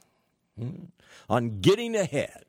Hmm? 0.58 0.86
on 1.30 1.60
getting 1.62 1.96
ahead, 1.96 2.46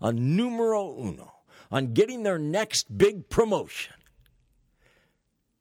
on 0.00 0.36
numero 0.36 0.98
uno, 0.98 1.32
on 1.70 1.92
getting 1.92 2.22
their 2.22 2.38
next 2.38 2.96
big 2.96 3.28
promotion. 3.28 3.94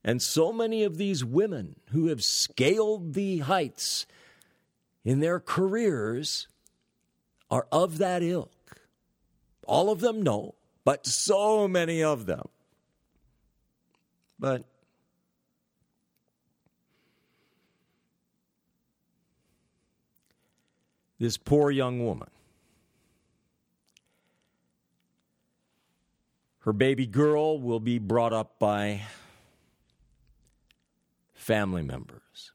And 0.03 0.21
so 0.21 0.53
many 0.53 0.83
of 0.83 0.97
these 0.97 1.25
women 1.25 1.77
who 1.91 2.07
have 2.07 2.21
scaled 2.21 3.13
the 3.13 3.39
heights 3.39 4.05
in 5.05 5.21
their 5.21 5.39
careers 5.39 6.47
are 7.49 7.67
of 7.71 7.99
that 7.99 8.21
ilk. 8.21 8.51
All 9.65 9.89
of 9.89 10.01
them, 10.01 10.21
no, 10.21 10.55
but 10.83 11.05
so 11.05 11.67
many 11.67 12.03
of 12.03 12.25
them. 12.25 12.49
But 14.37 14.65
this 21.19 21.37
poor 21.37 21.71
young 21.71 22.03
woman 22.03 22.27
Her 26.65 26.73
baby 26.73 27.05
girl 27.05 27.59
will 27.59 27.79
be 27.79 27.99
brought 27.99 28.33
up 28.33 28.57
by 28.57 29.03
family 31.35 31.83
members 31.83 32.53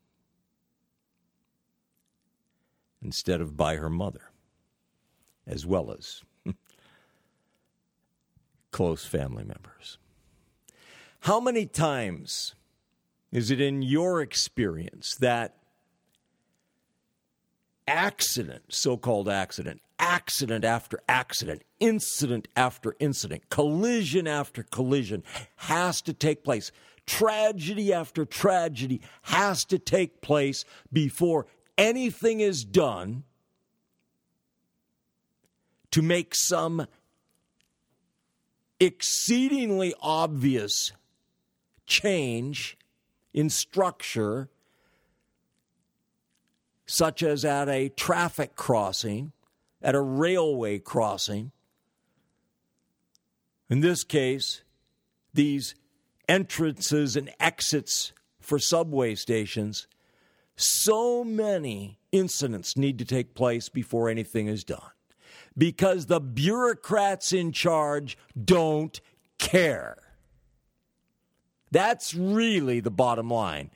instead 3.03 3.41
of 3.41 3.57
by 3.57 3.77
her 3.77 3.91
mother, 3.91 4.31
as 5.47 5.67
well 5.67 5.93
as 5.93 6.23
close 8.71 9.05
family 9.05 9.45
members. 9.45 9.99
How 11.21 11.41
many 11.41 11.67
times 11.67 12.55
is 13.33 13.51
it 13.51 13.61
in 13.61 13.83
your 13.83 14.21
experience 14.21 15.15
that 15.17 15.57
accident, 17.87 18.63
so 18.69 18.97
called 18.97 19.29
accident, 19.29 19.81
accident 19.99 20.65
after 20.65 21.01
accident, 21.09 21.63
incident 21.81 22.49
after 22.57 22.97
incident, 23.01 23.51
collision 23.51 24.27
after 24.27 24.63
collision 24.63 25.23
has 25.57 26.01
to 26.03 26.13
take 26.13 26.45
place. 26.45 26.71
Tragedy 27.07 27.93
after 27.93 28.25
tragedy 28.25 29.01
has 29.23 29.65
to 29.65 29.79
take 29.79 30.21
place 30.21 30.65
before 30.93 31.47
anything 31.81 32.41
is 32.41 32.63
done 32.63 33.25
to 35.91 36.03
make 36.03 36.35
some 36.35 36.87
exceedingly 38.79 39.95
obvious 40.01 40.93
change 41.87 42.77
in 43.33 43.49
structure, 43.49 44.49
such 46.87 47.23
as 47.23 47.45
at 47.45 47.69
a 47.69 47.89
traffic 47.89 48.55
crossing, 48.55 49.33
at 49.83 49.95
a 49.95 50.01
railway 50.01 50.79
crossing. 50.79 51.51
In 53.71 53.81
this 53.81 54.05
case, 54.05 54.63
these 55.33 55.75
entrances 56.29 57.17
and 57.17 57.31
exits 57.41 58.13
for 58.39 58.59
subway 58.59 59.15
stations, 59.15 59.87
so 60.61 61.25
many 61.25 61.99
incidents 62.13 62.77
need 62.77 62.99
to 62.99 63.05
take 63.05 63.35
place 63.35 63.69
before 63.69 64.09
anything 64.09 64.47
is 64.47 64.65
done 64.65 64.91
because 65.57 66.07
the 66.07 66.21
bureaucrats 66.21 67.33
in 67.33 67.53
charge 67.53 68.17
don't 68.43 69.01
care. 69.39 69.97
That's 71.71 72.15
really 72.15 72.81
the 72.81 72.91
bottom 72.91 73.31
line. 73.31 73.71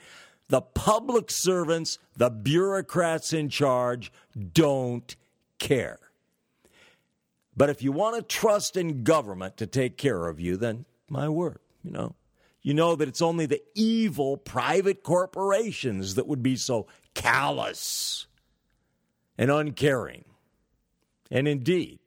The 0.48 0.60
public 0.60 1.30
servants, 1.30 1.98
the 2.16 2.30
bureaucrats 2.30 3.32
in 3.32 3.48
charge, 3.48 4.12
don't 4.52 5.14
care. 5.58 5.98
But 7.56 7.70
if 7.70 7.82
you 7.82 7.92
want 7.92 8.16
to 8.16 8.22
trust 8.22 8.76
in 8.76 9.04
government 9.04 9.56
to 9.58 9.66
take 9.66 9.96
care 9.96 10.26
of 10.26 10.40
you, 10.40 10.56
then 10.56 10.84
my 11.08 11.28
word, 11.28 11.58
you 11.82 11.92
know, 11.92 12.14
you 12.64 12.72
know 12.72 12.96
that 12.96 13.08
it's 13.08 13.22
only 13.22 13.44
the 13.44 13.62
evil 13.74 14.38
private 14.38 15.02
corporations 15.02 16.14
that 16.14 16.26
would 16.26 16.42
be 16.42 16.56
so 16.56 16.86
callous 17.14 18.26
and 19.36 19.50
uncaring. 19.50 20.24
And 21.30 21.46
indeed, 21.46 21.98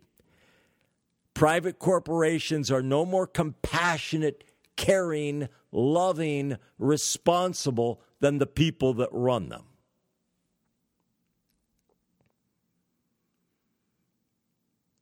private 1.35 1.77
corporations 1.77 2.71
are 2.71 2.81
no 2.81 3.05
more 3.05 3.27
compassionate, 3.27 4.43
caring, 4.75 5.47
loving, 5.71 6.57
responsible 6.79 8.01
than 8.19 8.39
the 8.39 8.47
people 8.47 8.95
that 8.95 9.09
run 9.11 9.49
them. 9.49 9.66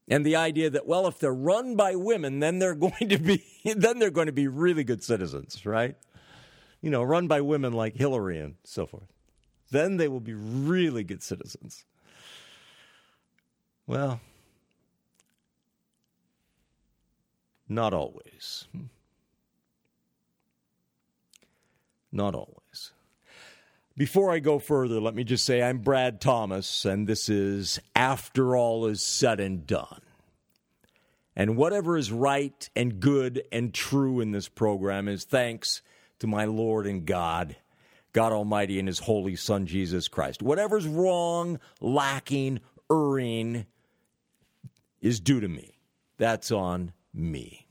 And 0.08 0.26
the 0.26 0.36
idea 0.36 0.70
that 0.70 0.86
well 0.86 1.08
if 1.08 1.20
they're 1.20 1.34
run 1.34 1.76
by 1.76 1.96
women 1.96 2.39
then 2.39 2.60
they're 2.60 2.76
going 2.88 3.10
to 3.10 3.18
be 3.18 3.44
then 3.76 4.00
they're 4.00 4.10
going 4.12 4.28
to 4.28 4.34
be 4.34 4.48
really 4.48 4.84
good 4.84 5.04
citizens 5.04 5.65
right? 5.65 5.96
You 6.82 6.89
know 6.89 7.04
run 7.04 7.28
by 7.28 7.41
women 7.41 7.74
like 7.74 7.96
hillary 7.96 8.39
and 8.39 8.56
so 8.63 8.86
forth. 8.86 9.12
Then 9.72 9.98
they 9.98 10.08
will 10.08 10.20
be 10.20 10.36
really 10.36 11.04
good 11.04 11.24
citizens. 11.24 11.86
Well 13.88 14.20
not 17.68 17.94
always. 17.94 18.68
Hmm. 18.72 18.86
Not 22.12 22.36
always 22.36 22.64
before 23.97 24.31
I 24.31 24.39
go 24.39 24.60
further, 24.60 24.99
let 24.99 25.15
me 25.15 25.23
just 25.23 25.45
say 25.45 25.62
I'm 25.62 25.79
Brad 25.79 26.19
Thomas, 26.19 26.84
and 26.84 27.08
this 27.08 27.29
is 27.29 27.79
After 27.95 28.55
All 28.55 28.88
Is 28.88 29.01
Said 29.01 29.39
and 29.39 29.65
Done. 29.65 30.01
And 31.36 31.55
whatever 31.55 31.97
is 31.97 32.12
right 32.12 32.69
and 32.75 32.99
good 32.99 33.43
and 33.51 33.73
true 33.73 34.19
in 34.19 34.31
this 34.31 34.49
program 34.49 35.08
is 35.08 35.23
thanks 35.23 35.81
to 36.19 36.27
my 36.27 36.45
Lord 36.45 36.88
and 36.88 37.05
God, 37.05 37.55
God 38.12 38.31
Almighty 38.31 38.79
and 38.79 38.88
His 38.88 38.99
Holy 38.99 39.36
Son, 39.36 39.65
Jesus 39.65 40.08
Christ. 40.08 40.41
Whatever's 40.41 40.88
wrong, 40.88 41.60
lacking, 41.79 42.60
erring 42.91 43.65
is 45.01 45.19
due 45.19 45.39
to 45.39 45.47
me. 45.47 45.77
That's 46.17 46.51
on 46.51 46.93
me. 47.13 47.64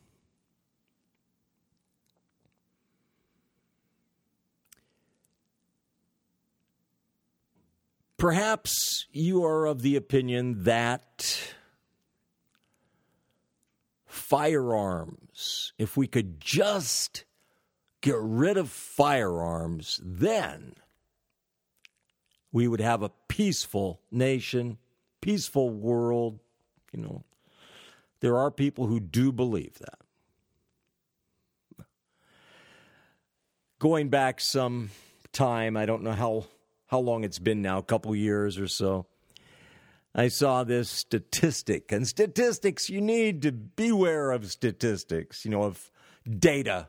Perhaps 8.25 9.05
you 9.13 9.45
are 9.45 9.67
of 9.67 9.83
the 9.83 9.97
opinion 9.97 10.65
that 10.65 11.53
firearms, 14.07 15.75
if 15.77 15.95
we 15.95 16.07
could 16.07 16.41
just 16.41 17.27
get 18.01 18.17
rid 18.19 18.57
of 18.57 18.71
firearms, 18.71 20.01
then 20.03 20.73
we 22.51 22.67
would 22.67 22.81
have 22.81 23.03
a 23.03 23.13
peaceful 23.29 24.01
nation, 24.11 24.79
peaceful 25.21 25.69
world. 25.69 26.39
You 26.95 27.03
know, 27.03 27.25
there 28.21 28.39
are 28.39 28.51
people 28.51 28.87
who 28.87 29.01
do 29.01 29.33
believe 29.33 29.79
that. 29.81 29.99
Going 33.79 34.09
back 34.09 34.41
some 34.41 34.89
time, 35.31 35.77
I 35.77 35.85
don't 35.85 36.03
know 36.03 36.13
how 36.13 36.47
how 36.95 37.01
long 37.01 37.25
it's 37.25 37.41
been 37.41 37.61
now, 37.61 37.79
a 37.79 37.83
couple 37.83 38.15
years 38.15 38.57
or 38.57 38.69
so. 38.69 39.05
I 40.15 40.29
saw 40.29 40.63
this 40.63 40.89
statistic, 40.89 41.91
and 41.91 42.07
statistics, 42.07 42.89
you 42.89 43.01
need 43.01 43.43
to 43.43 43.51
beware 43.51 44.31
of 44.31 44.49
statistics, 44.49 45.45
you 45.45 45.51
know, 45.51 45.65
of 45.65 45.91
data. 46.39 46.87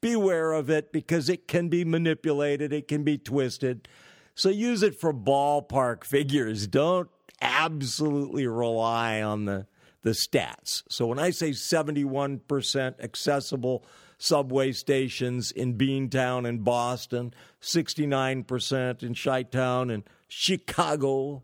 Beware 0.00 0.52
of 0.52 0.70
it 0.70 0.94
because 0.94 1.28
it 1.28 1.46
can 1.46 1.68
be 1.68 1.84
manipulated, 1.84 2.72
it 2.72 2.88
can 2.88 3.04
be 3.04 3.18
twisted. 3.18 3.86
So 4.34 4.48
use 4.48 4.82
it 4.82 4.98
for 4.98 5.12
ballpark 5.12 6.02
figures. 6.02 6.66
Don't 6.66 7.10
absolutely 7.42 8.46
rely 8.46 9.20
on 9.20 9.44
the, 9.44 9.66
the 10.06 10.12
stats. 10.12 10.84
So 10.88 11.08
when 11.08 11.18
I 11.18 11.30
say 11.30 11.50
71% 11.50 13.00
accessible, 13.02 13.84
subway 14.18 14.70
stations 14.70 15.50
in 15.50 15.76
Beantown 15.76 16.48
and 16.48 16.62
Boston, 16.62 17.34
69% 17.60 19.02
in 19.02 19.14
Chi-Town 19.16 19.90
and 19.90 20.04
Chicago, 20.28 21.42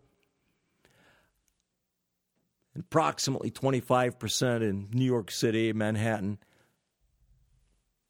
approximately 2.79 3.51
25% 3.51 4.63
in 4.63 4.89
New 4.93 5.05
York 5.05 5.33
City, 5.33 5.73
Manhattan. 5.73 6.39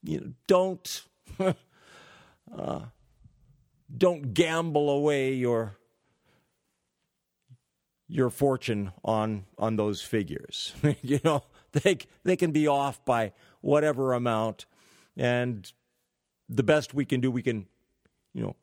You 0.03 0.21
know, 0.21 0.33
don't 0.47 1.03
uh, 2.59 2.81
don't 3.97 4.35
gamble 4.35 4.91
away 4.91 5.33
your 5.33 5.79
your 8.13 8.29
fortune 8.29 8.93
on 9.05 9.47
on 9.59 9.77
those 9.77 10.03
figures. 10.03 10.75
you 11.03 11.19
know, 11.25 11.43
they 11.73 11.99
they 12.25 12.37
can 12.37 12.53
be 12.53 12.69
off 12.69 13.05
by 13.05 13.33
whatever 13.61 14.13
amount. 14.13 14.67
And 15.17 15.71
the 16.49 16.63
best 16.63 16.95
we 16.95 17.05
can 17.05 17.21
do, 17.21 17.31
we 17.31 17.43
can, 17.43 17.67
you 18.35 18.43
know, 18.43 18.57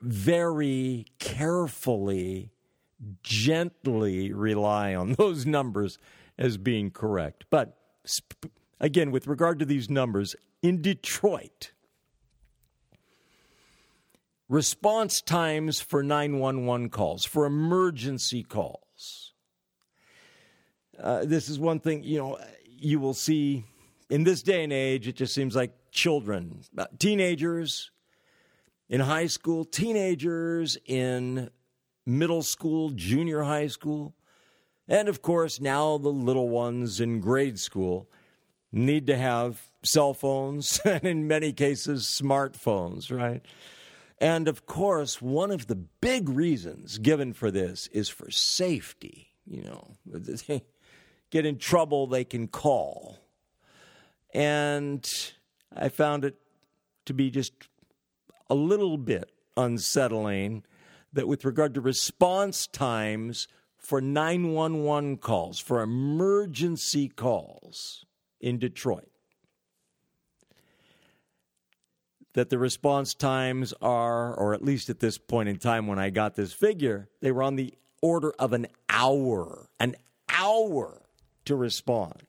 very 0.00 1.06
carefully, 1.18 2.52
gently 3.22 4.32
rely 4.32 4.94
on 4.94 5.12
those 5.18 5.46
numbers 5.46 5.98
as 6.38 6.56
being 6.58 6.90
correct. 6.90 7.44
But 7.50 7.78
again, 8.80 9.10
with 9.10 9.26
regard 9.26 9.58
to 9.60 9.64
these 9.64 9.88
numbers, 9.88 10.36
in 10.62 10.82
Detroit, 10.82 11.72
response 14.48 15.20
times 15.20 15.80
for 15.80 16.02
911 16.02 16.90
calls, 16.90 17.24
for 17.24 17.46
emergency 17.46 18.42
calls. 18.42 19.32
Uh, 20.98 21.24
this 21.24 21.48
is 21.48 21.58
one 21.58 21.80
thing, 21.80 22.04
you 22.04 22.18
know, 22.18 22.38
you 22.66 23.00
will 23.00 23.14
see 23.14 23.64
in 24.10 24.24
this 24.24 24.42
day 24.42 24.62
and 24.62 24.72
age, 24.72 25.08
it 25.08 25.16
just 25.16 25.34
seems 25.34 25.56
like 25.56 25.72
children, 25.90 26.60
uh, 26.76 26.86
teenagers 26.98 27.90
in 28.88 29.00
high 29.00 29.26
school, 29.26 29.64
teenagers 29.64 30.76
in 30.86 31.50
middle 32.06 32.42
school, 32.42 32.90
junior 32.90 33.42
high 33.42 33.66
school, 33.66 34.14
and 34.86 35.08
of 35.08 35.22
course, 35.22 35.60
now 35.60 35.96
the 35.98 36.10
little 36.10 36.48
ones 36.48 37.00
in 37.00 37.20
grade 37.20 37.58
school 37.58 38.08
need 38.70 39.06
to 39.06 39.16
have 39.16 39.70
cell 39.82 40.12
phones 40.12 40.80
and, 40.84 41.04
in 41.04 41.26
many 41.26 41.52
cases, 41.52 42.04
smartphones, 42.04 43.10
right? 43.10 43.44
And 44.18 44.48
of 44.48 44.66
course, 44.66 45.20
one 45.20 45.50
of 45.50 45.66
the 45.66 45.74
big 45.74 46.28
reasons 46.28 46.98
given 46.98 47.32
for 47.32 47.50
this 47.50 47.88
is 47.88 48.08
for 48.08 48.30
safety. 48.30 49.28
You 49.46 49.62
know, 49.62 49.96
they 50.06 50.62
get 51.30 51.46
in 51.46 51.58
trouble, 51.58 52.06
they 52.06 52.24
can 52.24 52.48
call. 52.48 53.18
And 54.32 55.08
I 55.74 55.88
found 55.88 56.24
it 56.24 56.36
to 57.06 57.14
be 57.14 57.30
just 57.30 57.52
a 58.48 58.54
little 58.54 58.98
bit 58.98 59.30
unsettling 59.56 60.64
that 61.12 61.28
with 61.28 61.44
regard 61.44 61.74
to 61.74 61.80
response 61.80 62.66
times 62.66 63.46
for 63.78 64.00
911 64.00 65.18
calls, 65.18 65.60
for 65.60 65.82
emergency 65.82 67.08
calls 67.08 68.04
in 68.40 68.58
Detroit. 68.58 69.08
That 72.34 72.50
the 72.50 72.58
response 72.58 73.14
times 73.14 73.72
are, 73.80 74.34
or 74.34 74.54
at 74.54 74.62
least 74.62 74.90
at 74.90 75.00
this 75.00 75.18
point 75.18 75.48
in 75.48 75.56
time 75.56 75.86
when 75.86 75.98
I 75.98 76.10
got 76.10 76.34
this 76.34 76.52
figure, 76.52 77.08
they 77.20 77.32
were 77.32 77.42
on 77.42 77.56
the 77.56 77.74
order 78.02 78.32
of 78.38 78.52
an 78.52 78.66
hour, 78.88 79.70
an 79.80 79.96
hour 80.28 81.02
to 81.44 81.56
respond. 81.56 82.26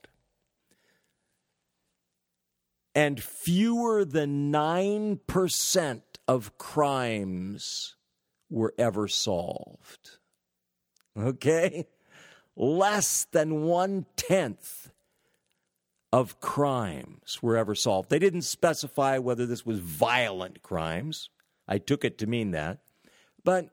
And 2.94 3.22
fewer 3.22 4.04
than 4.04 4.50
9% 4.50 6.00
of 6.26 6.56
crimes 6.56 7.96
were 8.48 8.74
ever 8.78 9.08
solved. 9.08 10.18
Okay? 11.18 11.88
Less 12.56 13.24
than 13.24 13.64
one 13.64 14.06
tenth 14.16 14.90
of 16.12 16.40
crimes 16.40 17.42
were 17.42 17.56
ever 17.56 17.74
solved. 17.74 18.10
They 18.10 18.18
didn't 18.18 18.42
specify 18.42 19.18
whether 19.18 19.46
this 19.46 19.66
was 19.66 19.80
violent 19.80 20.62
crimes. 20.62 21.30
I 21.68 21.78
took 21.78 22.04
it 22.04 22.18
to 22.18 22.26
mean 22.26 22.52
that. 22.52 22.78
But 23.44 23.70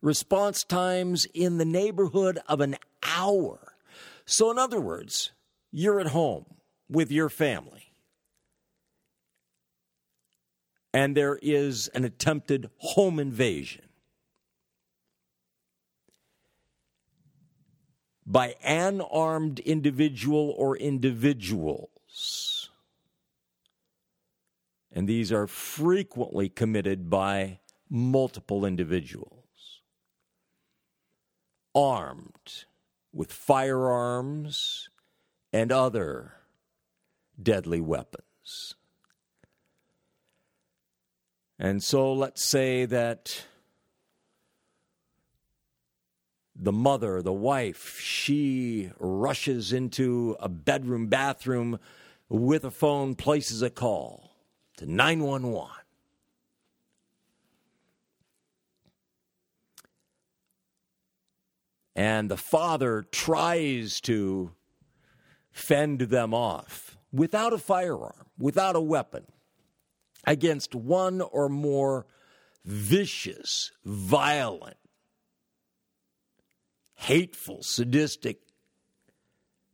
response 0.00 0.64
times 0.64 1.26
in 1.34 1.58
the 1.58 1.64
neighborhood 1.64 2.38
of 2.48 2.60
an 2.60 2.76
hour. 3.02 3.74
So, 4.24 4.50
in 4.50 4.58
other 4.58 4.80
words, 4.80 5.32
you're 5.70 6.00
at 6.00 6.08
home 6.08 6.46
with 6.88 7.10
your 7.10 7.28
family, 7.28 7.92
and 10.92 11.16
there 11.16 11.38
is 11.42 11.88
an 11.88 12.04
attempted 12.04 12.70
home 12.78 13.18
invasion. 13.18 13.89
By 18.30 18.54
an 18.62 19.00
armed 19.00 19.58
individual 19.58 20.54
or 20.56 20.76
individuals. 20.76 22.70
And 24.92 25.08
these 25.08 25.32
are 25.32 25.46
frequently 25.46 26.48
committed 26.48 27.10
by 27.10 27.58
multiple 27.88 28.64
individuals 28.64 29.34
armed 31.74 32.64
with 33.12 33.32
firearms 33.32 34.88
and 35.52 35.72
other 35.72 36.34
deadly 37.40 37.80
weapons. 37.80 38.74
And 41.58 41.82
so 41.82 42.12
let's 42.12 42.44
say 42.44 42.86
that 42.86 43.46
the 46.62 46.72
mother, 46.72 47.22
the 47.22 47.32
wife, 47.32 47.98
she 47.98 48.90
rushes 48.98 49.72
into 49.72 50.36
a 50.38 50.48
bedroom, 50.48 51.06
bathroom 51.06 51.78
with 52.28 52.64
a 52.64 52.70
phone, 52.70 53.14
places 53.14 53.62
a 53.62 53.70
call 53.70 54.36
to 54.76 54.86
911. 54.86 55.70
And 61.96 62.30
the 62.30 62.36
father 62.36 63.04
tries 63.10 64.00
to 64.02 64.52
fend 65.50 66.00
them 66.02 66.32
off 66.32 66.96
without 67.12 67.52
a 67.52 67.58
firearm, 67.58 68.26
without 68.38 68.76
a 68.76 68.80
weapon, 68.80 69.24
against 70.26 70.74
one 70.74 71.20
or 71.20 71.48
more 71.48 72.06
vicious, 72.64 73.72
violent, 73.84 74.76
hateful, 77.00 77.62
sadistic 77.62 78.40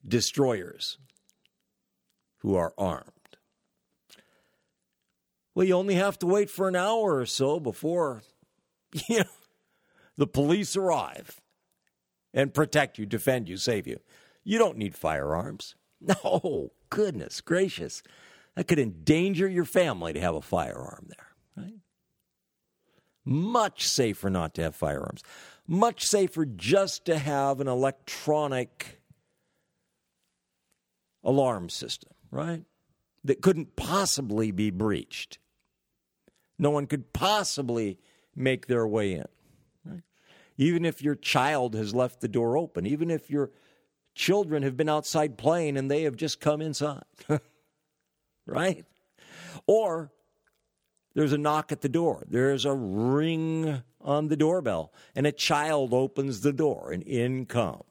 destroyers 0.07 0.99
who 2.39 2.55
are 2.55 2.73
armed. 2.79 3.11
Well, 5.55 5.67
you 5.67 5.75
only 5.75 5.95
have 5.95 6.19
to 6.21 6.27
wait 6.27 6.51
for 6.51 6.69
an 6.69 6.77
hour 6.77 7.17
or 7.17 7.27
so 7.27 7.59
before 7.59 8.23
you 9.09 9.21
know, 9.21 9.25
the 10.17 10.27
police 10.27 10.77
arrive 10.77 11.41
and 12.33 12.55
protect 12.55 12.99
you, 12.99 13.07
defend 13.07 13.49
you, 13.49 13.57
save 13.57 13.87
you. 13.87 13.99
You 14.45 14.59
don't 14.59 14.79
need 14.79 14.95
firearms. 14.95 15.75
No, 15.99 16.73
goodness 16.91 17.41
gracious. 17.41 18.03
That 18.55 18.69
could 18.69 18.79
endanger 18.79 19.49
your 19.49 19.65
family 19.65 20.13
to 20.13 20.21
have 20.21 20.35
a 20.35 20.43
firearm 20.43 21.07
there, 21.09 21.65
right? 21.65 21.79
Much 23.25 23.89
safer 23.89 24.29
not 24.29 24.55
to 24.55 24.63
have 24.63 24.77
firearms. 24.77 25.23
Much 25.67 26.05
safer 26.05 26.45
just 26.45 27.05
to 27.07 27.19
have 27.19 27.61
an 27.61 27.69
electronic 27.69 29.01
alarm 31.25 31.69
system, 31.69 32.13
right? 32.31 32.65
That 33.25 33.43
couldn't 33.43 33.75
possibly 33.75 34.53
be 34.53 34.71
breached. 34.71 35.39
No 36.59 36.71
one 36.71 36.87
could 36.87 37.13
possibly 37.13 37.99
make 38.35 38.67
their 38.67 38.87
way 38.87 39.15
in 39.15 39.27
even 40.59 40.85
if 40.85 41.03
your 41.03 41.15
child 41.15 41.75
has 41.75 41.95
left 41.95 42.21
the 42.21 42.29
door 42.29 42.57
open, 42.57 42.87
even 42.87 43.11
if 43.11 43.31
your 43.31 43.51
children 44.15 44.63
have 44.63 44.77
been 44.77 44.89
outside 44.89 45.37
playing 45.37 45.77
and 45.77 45.91
they 45.91 46.03
have 46.03 46.17
just 46.17 46.41
come 46.41 46.63
inside. 46.63 47.05
right? 48.47 48.85
Or 49.67 50.11
there's 51.17 51.33
a 51.33 51.39
knock 51.39 51.73
at 51.73 51.81
the 51.81 51.89
door, 51.89 52.25
there's 52.29 52.67
a 52.67 52.75
ring 52.75 53.83
on 54.03 54.29
the 54.29 54.37
doorbell, 54.37 54.93
and 55.15 55.27
a 55.27 55.33
child 55.33 55.95
opens 55.95 56.43
the 56.43 56.53
door, 56.53 56.93
and 56.93 57.03
in 57.03 57.47
come 57.47 57.83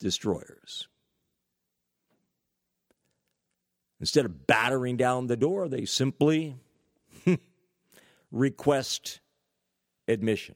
destroyers. 0.00 0.88
Instead 4.00 4.24
of 4.24 4.46
battering 4.46 4.96
down 4.96 5.26
the 5.26 5.36
door, 5.36 5.68
they 5.68 5.84
simply 5.84 6.56
request 8.32 9.20
admission. 10.06 10.54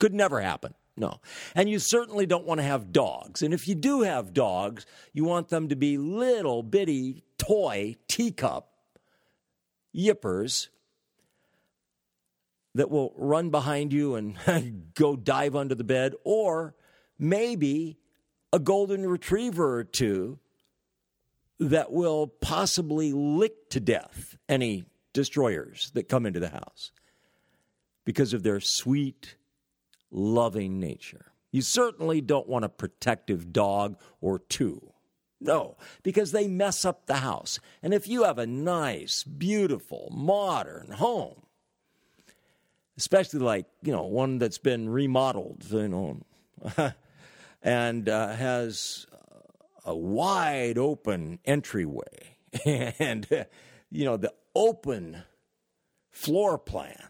Could 0.00 0.12
never 0.12 0.40
happen. 0.40 0.74
No. 0.96 1.20
And 1.54 1.68
you 1.68 1.78
certainly 1.78 2.26
don't 2.26 2.46
want 2.46 2.58
to 2.58 2.64
have 2.64 2.90
dogs. 2.90 3.42
And 3.42 3.54
if 3.54 3.68
you 3.68 3.76
do 3.76 4.00
have 4.00 4.34
dogs, 4.34 4.86
you 5.12 5.24
want 5.24 5.50
them 5.50 5.68
to 5.68 5.76
be 5.76 5.98
little 5.98 6.64
bitty 6.64 7.22
toy 7.38 7.94
teacup 8.08 8.69
yippers 9.94 10.68
that 12.74 12.90
will 12.90 13.12
run 13.16 13.50
behind 13.50 13.92
you 13.92 14.14
and 14.14 14.36
go 14.94 15.16
dive 15.16 15.56
under 15.56 15.74
the 15.74 15.84
bed, 15.84 16.14
or 16.24 16.74
maybe 17.18 17.98
a 18.52 18.58
golden 18.58 19.06
retriever 19.06 19.78
or 19.78 19.84
two 19.84 20.38
that 21.58 21.92
will 21.92 22.26
possibly 22.26 23.12
lick 23.12 23.68
to 23.70 23.80
death 23.80 24.36
any 24.48 24.84
destroyers 25.12 25.90
that 25.94 26.08
come 26.08 26.24
into 26.24 26.40
the 26.40 26.48
house 26.48 26.90
because 28.04 28.32
of 28.32 28.42
their 28.42 28.60
sweet, 28.60 29.36
loving 30.10 30.80
nature. 30.80 31.32
You 31.52 31.62
certainly 31.62 32.20
don't 32.20 32.48
want 32.48 32.64
a 32.64 32.68
protective 32.68 33.52
dog 33.52 33.98
or 34.20 34.38
two. 34.38 34.89
No, 35.40 35.76
because 36.02 36.32
they 36.32 36.46
mess 36.46 36.84
up 36.84 37.06
the 37.06 37.16
house. 37.16 37.60
And 37.82 37.94
if 37.94 38.06
you 38.06 38.24
have 38.24 38.38
a 38.38 38.46
nice, 38.46 39.24
beautiful, 39.24 40.10
modern 40.12 40.92
home, 40.92 41.42
especially 42.98 43.40
like, 43.40 43.64
you 43.82 43.90
know, 43.90 44.02
one 44.02 44.38
that's 44.38 44.58
been 44.58 44.90
remodeled, 44.90 45.64
you 45.70 45.88
know, 45.88 46.20
and 47.62 48.08
uh, 48.08 48.34
has 48.34 49.06
a 49.86 49.96
wide 49.96 50.76
open 50.76 51.38
entryway 51.46 52.36
and, 52.66 53.26
you 53.90 54.04
know, 54.04 54.18
the 54.18 54.34
open 54.54 55.22
floor 56.10 56.58
plan 56.58 57.08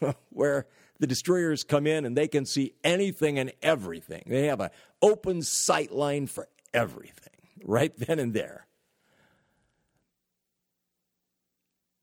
where 0.30 0.66
the 1.00 1.06
destroyers 1.06 1.64
come 1.64 1.86
in 1.86 2.06
and 2.06 2.16
they 2.16 2.28
can 2.28 2.46
see 2.46 2.72
anything 2.82 3.38
and 3.38 3.52
everything. 3.60 4.22
They 4.26 4.46
have 4.46 4.60
an 4.60 4.70
open 5.02 5.42
sight 5.42 5.92
line 5.92 6.26
for 6.28 6.48
everything 6.72 7.27
right 7.64 7.96
then 7.96 8.18
and 8.18 8.34
there. 8.34 8.66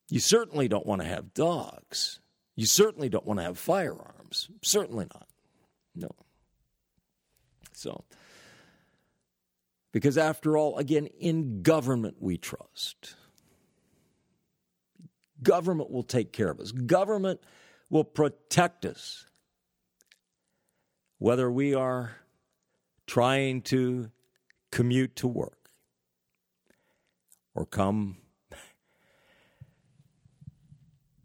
You 0.09 0.19
certainly 0.19 0.67
don't 0.67 0.85
want 0.85 1.01
to 1.01 1.07
have 1.07 1.33
dogs. 1.33 2.19
You 2.55 2.65
certainly 2.65 3.09
don't 3.09 3.25
want 3.25 3.39
to 3.39 3.43
have 3.43 3.57
firearms. 3.57 4.49
Certainly 4.61 5.07
not. 5.13 5.27
No. 5.95 6.09
So, 7.73 8.05
because 9.91 10.17
after 10.17 10.57
all, 10.57 10.77
again, 10.77 11.07
in 11.19 11.61
government 11.61 12.17
we 12.19 12.37
trust. 12.37 13.15
Government 15.41 15.91
will 15.91 16.03
take 16.03 16.31
care 16.31 16.49
of 16.49 16.59
us. 16.59 16.71
Government 16.71 17.41
will 17.89 18.03
protect 18.03 18.85
us. 18.85 19.25
Whether 21.17 21.51
we 21.51 21.73
are 21.73 22.15
trying 23.07 23.61
to 23.63 24.11
commute 24.75 25.15
to 25.15 25.25
work 25.25 25.69
or 27.53 27.65
come 27.65 28.17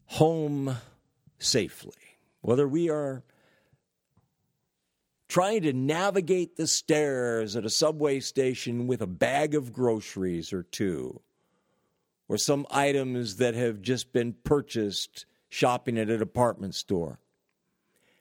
home 0.05 0.76
safely, 1.40 1.92
whether 2.42 2.68
we 2.68 2.88
are 2.88 3.24
trying 5.26 5.62
to 5.62 5.72
navigate 5.72 6.55
the 6.55 6.66
stairs 6.68 7.57
at 7.57 7.64
a 7.64 7.70
subway 7.70 8.20
station 8.20 8.86
with 8.86 9.03
a 9.03 9.07
bag 9.09 9.57
of 9.57 9.72
groceries 9.72 10.53
or 10.53 10.62
two, 10.62 11.20
or 12.28 12.38
some 12.38 12.64
items 12.70 13.38
that 13.38 13.55
have 13.55 13.82
just 13.82 14.12
been 14.12 14.32
purchased 14.44 15.26
shopping 15.48 15.98
at 15.98 16.09
a 16.09 16.16
department 16.16 16.72
store, 16.76 17.18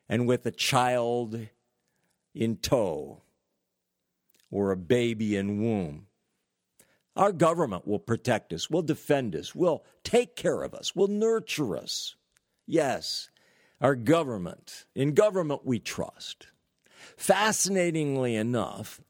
and 0.09 0.27
with 0.27 0.43
a 0.47 0.51
child 0.51 1.39
in 2.33 2.57
tow 2.57 3.21
or 4.51 4.71
a 4.71 4.77
baby 4.77 5.35
in 5.35 5.61
womb. 5.61 6.07
Our 7.15 7.31
government 7.31 7.87
will 7.87 7.99
protect 7.99 8.53
us, 8.53 8.69
will 8.69 8.81
defend 8.81 9.35
us, 9.35 9.53
will 9.53 9.83
take 10.03 10.35
care 10.35 10.63
of 10.63 10.73
us, 10.73 10.95
will 10.95 11.07
nurture 11.07 11.75
us. 11.75 12.15
Yes, 12.65 13.29
our 13.81 13.95
government. 13.95 14.85
In 14.95 15.13
government, 15.13 15.65
we 15.65 15.79
trust. 15.79 16.47
Fascinatingly 17.17 18.35
enough, 18.35 19.01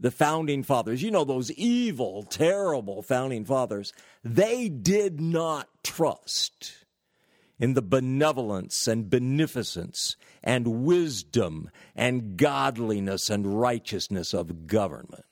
the 0.00 0.10
founding 0.10 0.62
fathers, 0.62 1.02
you 1.02 1.10
know, 1.10 1.24
those 1.24 1.50
evil, 1.52 2.24
terrible 2.24 3.02
founding 3.02 3.44
fathers, 3.44 3.92
they 4.22 4.68
did 4.68 5.20
not 5.20 5.68
trust 5.82 6.83
in 7.58 7.74
the 7.74 7.82
benevolence 7.82 8.88
and 8.88 9.08
beneficence 9.08 10.16
and 10.42 10.84
wisdom 10.84 11.70
and 11.94 12.36
godliness 12.36 13.30
and 13.30 13.60
righteousness 13.60 14.34
of 14.34 14.66
government. 14.66 15.24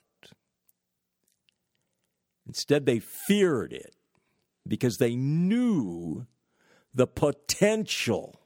Instead, 2.47 2.85
they 2.85 2.99
feared 2.99 3.73
it 3.73 3.95
because 4.67 4.97
they 4.97 5.15
knew 5.15 6.25
the 6.93 7.07
potential 7.07 8.39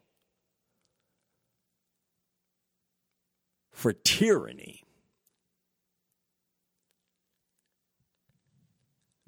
for 3.71 3.93
tyranny 3.93 4.83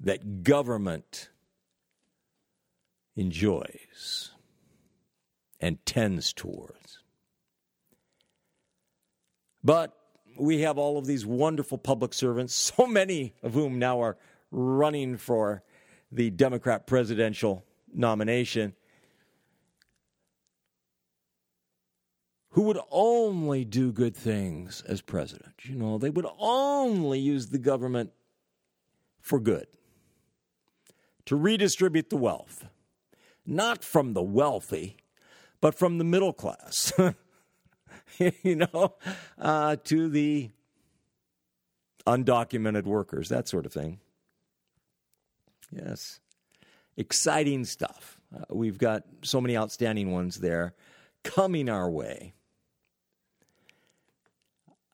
that 0.00 0.42
government 0.42 1.28
enjoys 3.14 4.30
and 5.60 5.84
tends 5.84 6.32
towards. 6.32 7.00
But 9.62 9.94
we 10.38 10.60
have 10.62 10.78
all 10.78 10.96
of 10.98 11.06
these 11.06 11.26
wonderful 11.26 11.78
public 11.78 12.14
servants, 12.14 12.54
so 12.76 12.86
many 12.86 13.34
of 13.42 13.54
whom 13.54 13.78
now 13.78 14.00
are 14.02 14.16
running 14.50 15.16
for 15.16 15.62
the 16.10 16.30
Democrat 16.30 16.86
presidential 16.86 17.64
nomination, 17.92 18.74
who 22.50 22.62
would 22.62 22.78
only 22.90 23.64
do 23.64 23.92
good 23.92 24.16
things 24.16 24.82
as 24.88 25.00
president. 25.00 25.54
You 25.62 25.76
know, 25.76 25.98
they 25.98 26.10
would 26.10 26.26
only 26.38 27.20
use 27.20 27.48
the 27.48 27.58
government 27.58 28.10
for 29.20 29.38
good, 29.38 29.66
to 31.26 31.36
redistribute 31.36 32.10
the 32.10 32.16
wealth, 32.16 32.66
not 33.46 33.84
from 33.84 34.14
the 34.14 34.22
wealthy, 34.22 34.96
but 35.60 35.74
from 35.74 35.98
the 35.98 36.04
middle 36.04 36.32
class, 36.32 36.92
you 38.18 38.56
know, 38.56 38.94
uh, 39.38 39.76
to 39.84 40.08
the 40.08 40.50
undocumented 42.06 42.84
workers, 42.84 43.28
that 43.28 43.48
sort 43.48 43.66
of 43.66 43.72
thing. 43.72 44.00
Yes. 45.70 46.20
Exciting 46.96 47.64
stuff. 47.64 48.18
Uh, 48.34 48.44
we've 48.50 48.78
got 48.78 49.04
so 49.22 49.40
many 49.40 49.56
outstanding 49.56 50.10
ones 50.10 50.38
there 50.40 50.74
coming 51.22 51.68
our 51.68 51.90
way. 51.90 52.34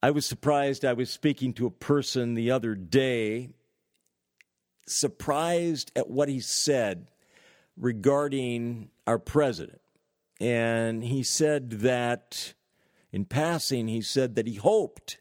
I 0.03 0.11
was 0.11 0.27
surprised. 0.27 0.85
I 0.85 0.93
was 0.93 1.11
speaking 1.11 1.53
to 1.55 1.67
a 1.67 1.71
person 1.71 2.35
the 2.35 2.51
other 2.51 2.75
day, 2.75 3.51
surprised 4.87 5.91
at 5.97 6.09
what 6.11 6.29
he 6.29 6.41
said 6.41 7.09
regarding 7.77 8.91
our 9.07 9.19
president. 9.19 9.81
And 10.41 11.03
he 11.05 11.22
said 11.22 11.70
that, 11.70 12.55
in 13.12 13.24
passing, 13.24 13.89
he 13.89 14.03
said 14.03 14.34
that 14.34 14.47
he 14.47 14.55
hoped 14.55 15.18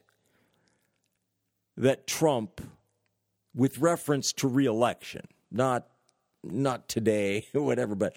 that 1.76 2.06
Trump, 2.06 2.60
with 3.54 3.78
reference 3.78 4.32
to 4.34 4.48
reelection, 4.48 5.26
not 5.50 5.86
not 6.42 6.88
today 6.88 7.46
whatever, 7.52 7.94
but 7.94 8.16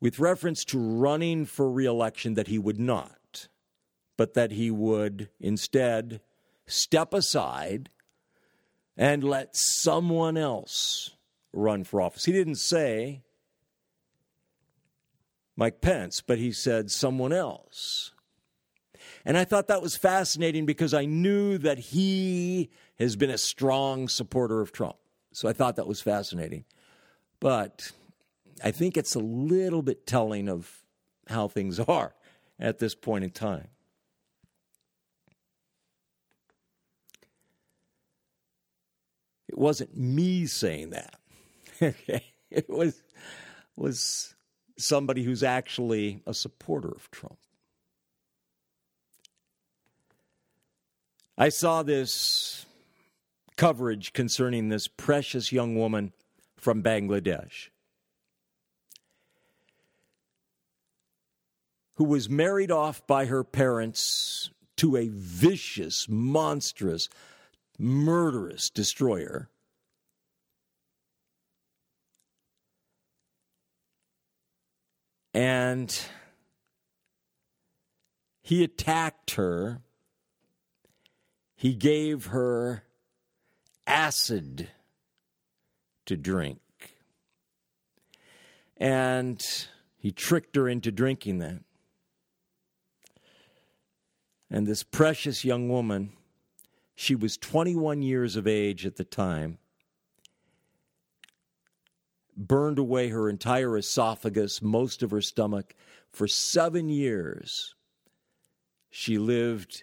with 0.00 0.18
reference 0.18 0.64
to 0.66 0.78
running 0.78 1.46
for 1.46 1.70
reelection, 1.70 2.34
that 2.34 2.48
he 2.48 2.58
would 2.58 2.78
not, 2.78 3.48
but 4.16 4.34
that 4.34 4.50
he 4.50 4.70
would 4.70 5.30
instead 5.40 6.20
step 6.66 7.14
aside 7.14 7.88
and 8.96 9.24
let 9.24 9.56
someone 9.56 10.36
else 10.36 11.16
run 11.52 11.84
for 11.84 12.00
office. 12.00 12.24
He 12.24 12.32
didn't 12.32 12.56
say 12.56 13.23
Mike 15.56 15.80
Pence, 15.80 16.20
but 16.20 16.38
he 16.38 16.52
said 16.52 16.90
someone 16.90 17.32
else. 17.32 18.12
And 19.24 19.38
I 19.38 19.44
thought 19.44 19.68
that 19.68 19.82
was 19.82 19.96
fascinating 19.96 20.66
because 20.66 20.92
I 20.92 21.04
knew 21.04 21.58
that 21.58 21.78
he 21.78 22.70
has 22.98 23.16
been 23.16 23.30
a 23.30 23.38
strong 23.38 24.08
supporter 24.08 24.60
of 24.60 24.72
Trump. 24.72 24.96
So 25.32 25.48
I 25.48 25.52
thought 25.52 25.76
that 25.76 25.86
was 25.86 26.00
fascinating. 26.00 26.64
But 27.40 27.92
I 28.62 28.70
think 28.70 28.96
it's 28.96 29.14
a 29.14 29.20
little 29.20 29.82
bit 29.82 30.06
telling 30.06 30.48
of 30.48 30.84
how 31.28 31.48
things 31.48 31.80
are 31.80 32.14
at 32.58 32.78
this 32.78 32.94
point 32.94 33.24
in 33.24 33.30
time. 33.30 33.68
It 39.48 39.58
wasn't 39.58 39.96
me 39.96 40.46
saying 40.46 40.90
that. 40.90 41.14
okay. 41.82 42.24
It 42.50 42.68
was 42.68 43.02
was 43.76 44.33
somebody 44.76 45.22
who's 45.22 45.42
actually 45.42 46.22
a 46.26 46.34
supporter 46.34 46.88
of 46.88 47.10
Trump. 47.10 47.38
I 51.36 51.48
saw 51.48 51.82
this 51.82 52.66
coverage 53.56 54.12
concerning 54.12 54.68
this 54.68 54.86
precious 54.86 55.52
young 55.52 55.76
woman 55.76 56.12
from 56.56 56.82
Bangladesh 56.82 57.68
who 61.96 62.04
was 62.04 62.28
married 62.28 62.70
off 62.70 63.06
by 63.06 63.26
her 63.26 63.44
parents 63.44 64.50
to 64.76 64.96
a 64.96 65.08
vicious, 65.08 66.08
monstrous, 66.08 67.08
murderous 67.78 68.70
destroyer. 68.70 69.48
And 75.34 75.92
he 78.40 78.62
attacked 78.62 79.32
her. 79.32 79.80
He 81.56 81.74
gave 81.74 82.26
her 82.26 82.84
acid 83.86 84.68
to 86.06 86.16
drink. 86.16 86.60
And 88.76 89.42
he 89.96 90.12
tricked 90.12 90.56
her 90.56 90.68
into 90.68 90.92
drinking 90.92 91.38
that. 91.38 91.60
And 94.50 94.66
this 94.66 94.82
precious 94.82 95.44
young 95.44 95.68
woman, 95.68 96.12
she 96.94 97.16
was 97.16 97.36
21 97.36 98.02
years 98.02 98.36
of 98.36 98.46
age 98.46 98.86
at 98.86 98.96
the 98.96 99.04
time, 99.04 99.58
burned 102.36 102.78
away 102.78 103.08
her 103.08 103.28
entire 103.28 103.76
esophagus, 103.76 104.62
most 104.62 105.02
of 105.02 105.10
her 105.10 105.20
stomach. 105.20 105.74
For 106.10 106.28
seven 106.28 106.88
years, 106.88 107.74
she 108.90 109.18
lived 109.18 109.82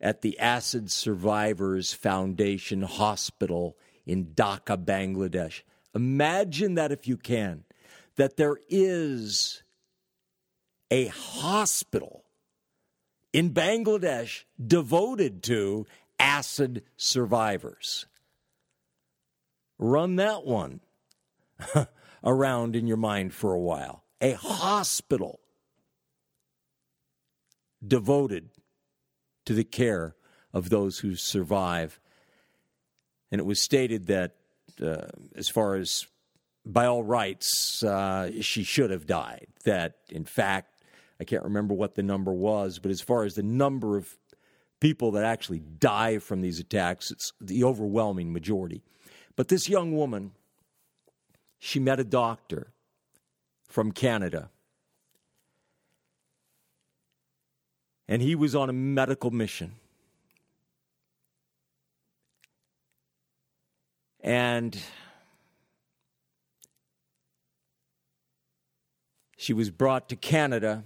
at 0.00 0.22
the 0.22 0.38
Acid 0.38 0.90
Survivors 0.90 1.92
Foundation 1.92 2.82
Hospital 2.82 3.76
in 4.06 4.26
Dhaka, 4.26 4.84
Bangladesh. 4.84 5.62
Imagine 5.94 6.74
that 6.74 6.92
if 6.92 7.06
you 7.06 7.16
can, 7.16 7.64
that 8.16 8.36
there 8.36 8.58
is 8.68 9.62
a 10.90 11.06
hospital 11.06 12.24
in 13.32 13.50
Bangladesh 13.50 14.44
devoted 14.64 15.42
to 15.44 15.86
acid 16.18 16.82
survivors. 16.96 18.06
Run 19.78 20.16
that 20.16 20.44
one 20.44 20.80
around 22.24 22.76
in 22.76 22.86
your 22.86 22.96
mind 22.96 23.34
for 23.34 23.52
a 23.52 23.60
while. 23.60 24.04
A 24.20 24.32
hospital 24.32 25.40
devoted 27.86 28.50
to 29.46 29.54
the 29.54 29.64
care 29.64 30.16
of 30.52 30.70
those 30.70 30.98
who 30.98 31.14
survive. 31.14 32.00
And 33.30 33.40
it 33.40 33.44
was 33.44 33.62
stated 33.62 34.06
that, 34.06 34.36
uh, 34.82 35.06
as 35.36 35.48
far 35.48 35.76
as 35.76 36.06
by 36.64 36.86
all 36.86 37.02
rights, 37.02 37.82
uh, 37.82 38.30
she 38.40 38.64
should 38.64 38.90
have 38.90 39.06
died. 39.06 39.46
That, 39.64 39.96
in 40.10 40.24
fact, 40.24 40.82
I 41.20 41.24
can't 41.24 41.44
remember 41.44 41.74
what 41.74 41.94
the 41.94 42.02
number 42.02 42.32
was, 42.32 42.78
but 42.78 42.90
as 42.90 43.00
far 43.00 43.24
as 43.24 43.34
the 43.34 43.42
number 43.42 43.96
of 43.96 44.08
people 44.80 45.12
that 45.12 45.24
actually 45.24 45.60
die 45.60 46.18
from 46.18 46.40
these 46.40 46.60
attacks, 46.60 47.10
it's 47.10 47.32
the 47.40 47.64
overwhelming 47.64 48.32
majority. 48.32 48.82
But 49.34 49.48
this 49.48 49.68
young 49.68 49.92
woman, 49.96 50.32
she 51.58 51.80
met 51.80 51.98
a 52.00 52.04
doctor 52.04 52.68
from 53.68 53.92
Canada. 53.92 54.50
And 58.06 58.22
he 58.22 58.34
was 58.34 58.54
on 58.54 58.70
a 58.70 58.72
medical 58.72 59.30
mission. 59.30 59.74
And 64.20 64.78
she 69.36 69.52
was 69.52 69.70
brought 69.70 70.08
to 70.08 70.16
Canada 70.16 70.84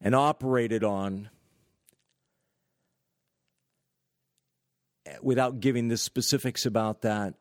and 0.00 0.14
operated 0.14 0.84
on 0.84 1.30
without 5.22 5.60
giving 5.60 5.88
the 5.88 5.96
specifics 5.96 6.66
about 6.66 7.02
that. 7.02 7.34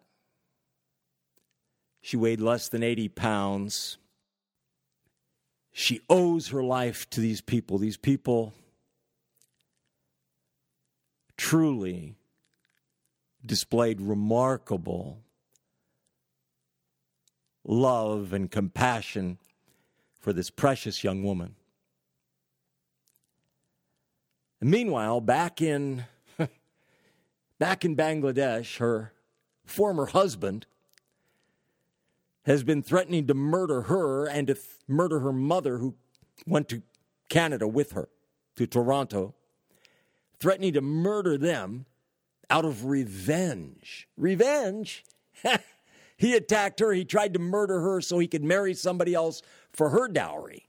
She 2.02 2.18
weighed 2.18 2.42
less 2.42 2.70
than 2.70 2.84
80 2.84 3.10
pounds. 3.10 3.98
She 5.72 6.02
owes 6.10 6.50
her 6.50 6.64
life 6.64 7.10
to 7.12 7.20
these 7.20 7.42
people. 7.42 7.78
These 7.78 7.98
people 7.98 8.54
truly 11.38 12.16
displayed 13.46 14.02
remarkable 14.02 15.20
love 17.64 18.34
and 18.34 18.50
compassion 18.50 19.38
for 20.20 20.34
this 20.34 20.50
precious 20.50 21.04
young 21.04 21.24
woman. 21.24 21.56
And 24.60 24.70
meanwhile, 24.70 25.22
back 25.22 25.62
in 25.62 26.06
back 27.60 27.86
in 27.86 27.96
Bangladesh, 27.96 28.78
her 28.78 29.14
former 29.66 30.08
husband 30.08 30.66
has 32.50 32.64
been 32.64 32.82
threatening 32.82 33.28
to 33.28 33.34
murder 33.36 33.84
her 33.84 34.26
and 34.26 34.48
to 34.48 34.56
th- 34.56 34.66
murder 34.88 35.20
her 35.20 35.32
mother, 35.32 35.78
who 35.78 35.94
went 36.48 36.68
to 36.68 36.82
Canada 37.30 37.68
with 37.68 37.92
her, 37.92 38.10
to 38.56 38.66
Toronto, 38.66 39.36
threatening 40.40 40.74
to 40.74 40.82
murder 40.82 41.38
them 41.38 41.86
out 42.50 42.66
of 42.66 42.86
revenge. 42.86 44.08
Revenge? 44.18 45.06
he 46.18 46.34
attacked 46.34 46.80
her. 46.80 46.92
He 46.92 47.06
tried 47.06 47.34
to 47.34 47.40
murder 47.40 47.82
her 47.82 48.02
so 48.02 48.18
he 48.18 48.28
could 48.28 48.44
marry 48.44 48.74
somebody 48.74 49.14
else 49.14 49.44
for 49.72 49.90
her 49.90 50.08
dowry. 50.08 50.68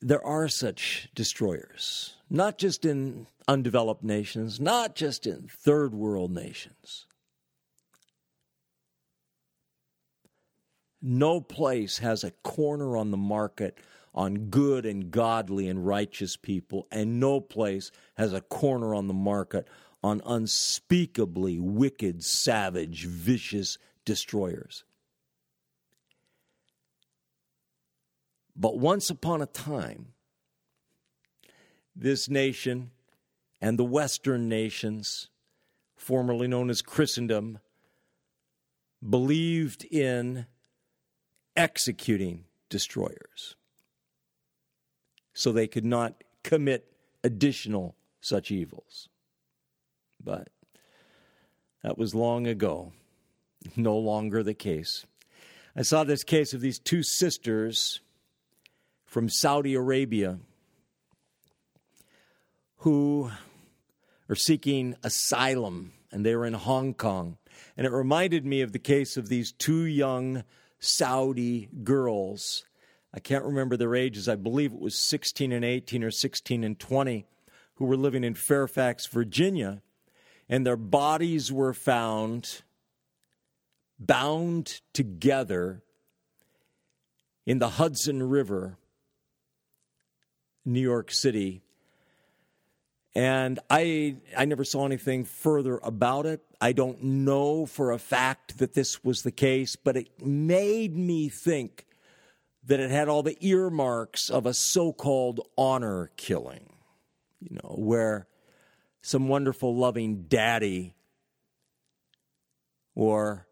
There 0.00 0.24
are 0.26 0.48
such 0.48 1.10
destroyers, 1.14 2.16
not 2.28 2.58
just 2.58 2.84
in 2.84 3.28
undeveloped 3.46 4.02
nations, 4.02 4.58
not 4.58 4.96
just 4.96 5.28
in 5.28 5.48
third 5.48 5.94
world 5.94 6.32
nations. 6.32 7.06
No 11.00 11.40
place 11.40 11.98
has 11.98 12.24
a 12.24 12.32
corner 12.42 12.96
on 12.96 13.10
the 13.10 13.16
market 13.16 13.78
on 14.14 14.48
good 14.50 14.84
and 14.84 15.10
godly 15.10 15.68
and 15.68 15.86
righteous 15.86 16.36
people, 16.36 16.88
and 16.90 17.20
no 17.20 17.40
place 17.40 17.90
has 18.16 18.32
a 18.32 18.40
corner 18.40 18.94
on 18.94 19.06
the 19.06 19.14
market 19.14 19.68
on 20.02 20.20
unspeakably 20.26 21.58
wicked, 21.58 22.24
savage, 22.24 23.06
vicious 23.06 23.78
destroyers. 24.04 24.84
But 28.56 28.78
once 28.78 29.08
upon 29.08 29.40
a 29.40 29.46
time, 29.46 30.08
this 31.94 32.28
nation 32.28 32.90
and 33.60 33.78
the 33.78 33.84
Western 33.84 34.48
nations, 34.48 35.28
formerly 35.96 36.48
known 36.48 36.70
as 36.70 36.82
Christendom, 36.82 37.60
believed 39.08 39.84
in 39.84 40.46
executing 41.58 42.44
destroyers 42.70 43.56
so 45.34 45.50
they 45.50 45.66
could 45.66 45.84
not 45.84 46.22
commit 46.44 46.90
additional 47.24 47.96
such 48.20 48.50
evils. 48.50 49.08
But 50.22 50.48
that 51.82 51.98
was 51.98 52.14
long 52.14 52.46
ago, 52.46 52.92
no 53.76 53.96
longer 53.98 54.42
the 54.42 54.54
case. 54.54 55.04
I 55.76 55.82
saw 55.82 56.04
this 56.04 56.24
case 56.24 56.54
of 56.54 56.60
these 56.60 56.78
two 56.78 57.02
sisters 57.02 58.00
from 59.04 59.28
Saudi 59.28 59.74
Arabia 59.74 60.38
who 62.78 63.30
are 64.28 64.36
seeking 64.36 64.94
asylum, 65.02 65.92
and 66.12 66.24
they 66.24 66.36
were 66.36 66.46
in 66.46 66.54
Hong 66.54 66.94
Kong. 66.94 67.38
And 67.76 67.86
it 67.86 67.92
reminded 67.92 68.46
me 68.46 68.60
of 68.60 68.72
the 68.72 68.78
case 68.78 69.16
of 69.16 69.28
these 69.28 69.52
two 69.52 69.84
young 69.84 70.44
Saudi 70.78 71.68
girls. 71.82 72.64
I 73.12 73.20
can't 73.20 73.44
remember 73.44 73.76
their 73.76 73.94
ages. 73.94 74.28
I 74.28 74.36
believe 74.36 74.72
it 74.72 74.80
was 74.80 74.96
16 74.96 75.52
and 75.52 75.64
18 75.64 76.04
or 76.04 76.10
16 76.10 76.64
and 76.64 76.78
20 76.78 77.26
who 77.74 77.84
were 77.84 77.96
living 77.96 78.24
in 78.24 78.34
Fairfax, 78.34 79.06
Virginia, 79.06 79.82
and 80.48 80.66
their 80.66 80.76
bodies 80.76 81.52
were 81.52 81.72
found 81.72 82.62
bound 83.98 84.80
together 84.92 85.82
in 87.46 87.58
the 87.58 87.70
Hudson 87.70 88.22
River, 88.22 88.78
New 90.64 90.80
York 90.80 91.10
City. 91.10 91.62
And 93.14 93.58
I, 93.70 94.16
I 94.36 94.44
never 94.44 94.64
saw 94.64 94.86
anything 94.86 95.24
further 95.24 95.78
about 95.82 96.26
it. 96.26 96.42
I 96.60 96.72
don't 96.72 97.02
know 97.02 97.66
for 97.66 97.92
a 97.92 97.98
fact 97.98 98.58
that 98.58 98.74
this 98.74 99.02
was 99.02 99.22
the 99.22 99.32
case, 99.32 99.76
but 99.76 99.96
it 99.96 100.24
made 100.24 100.96
me 100.96 101.28
think 101.28 101.86
that 102.64 102.80
it 102.80 102.90
had 102.90 103.08
all 103.08 103.22
the 103.22 103.38
earmarks 103.40 104.28
of 104.28 104.44
a 104.46 104.54
so 104.54 104.92
called 104.92 105.40
honor 105.56 106.10
killing, 106.16 106.68
you 107.40 107.56
know, 107.62 107.74
where 107.76 108.28
some 109.00 109.26
wonderful, 109.26 109.74
loving 109.74 110.24
daddy 110.24 110.94
or 112.94 113.46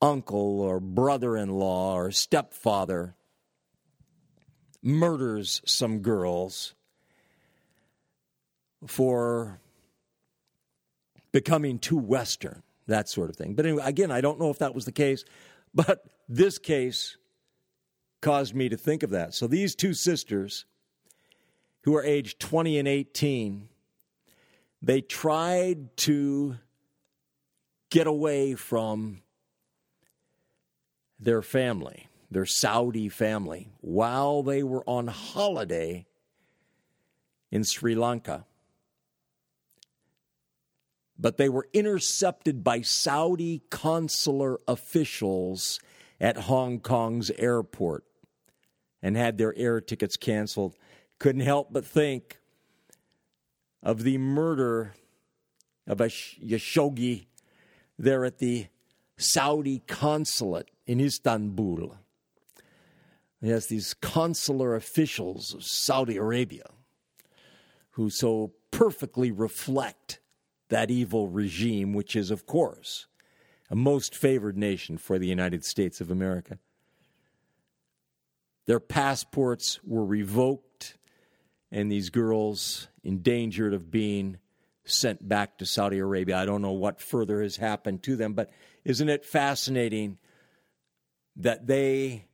uncle 0.00 0.60
or 0.60 0.80
brother 0.80 1.36
in 1.36 1.50
law 1.50 1.94
or 1.94 2.10
stepfather 2.10 3.14
murders 4.82 5.60
some 5.64 6.00
girls 6.00 6.74
for 8.86 9.60
becoming 11.32 11.78
too 11.78 11.98
Western, 11.98 12.62
that 12.86 13.08
sort 13.08 13.30
of 13.30 13.36
thing. 13.36 13.54
But 13.54 13.66
anyway, 13.66 13.82
again, 13.84 14.10
I 14.10 14.20
don't 14.20 14.40
know 14.40 14.50
if 14.50 14.58
that 14.58 14.74
was 14.74 14.84
the 14.84 14.92
case, 14.92 15.24
but 15.74 16.04
this 16.28 16.58
case 16.58 17.16
caused 18.20 18.54
me 18.54 18.68
to 18.68 18.76
think 18.76 19.02
of 19.02 19.10
that. 19.10 19.34
So 19.34 19.46
these 19.46 19.74
two 19.74 19.94
sisters, 19.94 20.64
who 21.82 21.96
are 21.96 22.04
aged 22.04 22.40
20 22.40 22.78
and 22.78 22.88
18, 22.88 23.68
they 24.82 25.00
tried 25.00 25.96
to 25.98 26.58
get 27.90 28.06
away 28.06 28.54
from 28.54 29.22
their 31.18 31.42
family, 31.42 32.08
their 32.30 32.44
Saudi 32.44 33.08
family, 33.08 33.70
while 33.80 34.42
they 34.42 34.62
were 34.62 34.84
on 34.86 35.06
holiday 35.06 36.06
in 37.50 37.64
Sri 37.64 37.94
Lanka 37.94 38.44
but 41.18 41.36
they 41.36 41.48
were 41.48 41.68
intercepted 41.72 42.62
by 42.62 42.80
Saudi 42.80 43.62
consular 43.70 44.58
officials 44.68 45.80
at 46.20 46.36
Hong 46.36 46.80
Kong's 46.80 47.30
airport 47.32 48.04
and 49.02 49.16
had 49.16 49.38
their 49.38 49.56
air 49.56 49.80
tickets 49.80 50.16
canceled. 50.16 50.76
Couldn't 51.18 51.42
help 51.42 51.72
but 51.72 51.84
think 51.84 52.38
of 53.82 54.02
the 54.04 54.18
murder 54.18 54.94
of 55.86 56.00
a 56.00 56.06
Khashoggi 56.06 57.26
there 57.98 58.24
at 58.24 58.38
the 58.38 58.66
Saudi 59.16 59.80
consulate 59.80 60.70
in 60.86 61.00
Istanbul. 61.00 61.96
Yes, 63.40 63.66
these 63.66 63.94
consular 63.94 64.74
officials 64.74 65.54
of 65.54 65.64
Saudi 65.64 66.16
Arabia 66.16 66.64
who 67.92 68.10
so 68.10 68.52
perfectly 68.70 69.32
reflect 69.32 70.20
that 70.68 70.90
evil 70.90 71.28
regime, 71.28 71.92
which 71.92 72.14
is, 72.14 72.30
of 72.30 72.46
course, 72.46 73.06
a 73.70 73.76
most 73.76 74.14
favored 74.14 74.56
nation 74.56 74.98
for 74.98 75.18
the 75.18 75.26
United 75.26 75.64
States 75.64 76.00
of 76.00 76.10
America. 76.10 76.58
Their 78.66 78.80
passports 78.80 79.80
were 79.84 80.04
revoked, 80.04 80.96
and 81.70 81.90
these 81.90 82.10
girls 82.10 82.88
endangered 83.02 83.72
of 83.72 83.90
being 83.90 84.38
sent 84.84 85.26
back 85.26 85.58
to 85.58 85.66
Saudi 85.66 85.98
Arabia. 85.98 86.38
I 86.38 86.46
don't 86.46 86.62
know 86.62 86.72
what 86.72 87.00
further 87.00 87.42
has 87.42 87.56
happened 87.56 88.02
to 88.04 88.16
them, 88.16 88.34
but 88.34 88.50
isn't 88.84 89.08
it 89.08 89.24
fascinating 89.24 90.18
that 91.36 91.66
they 91.66 92.26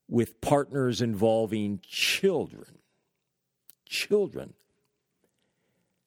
with 0.09 0.41
partners 0.41 1.01
involving 1.01 1.80
children. 1.87 2.78
Children. 3.89 4.55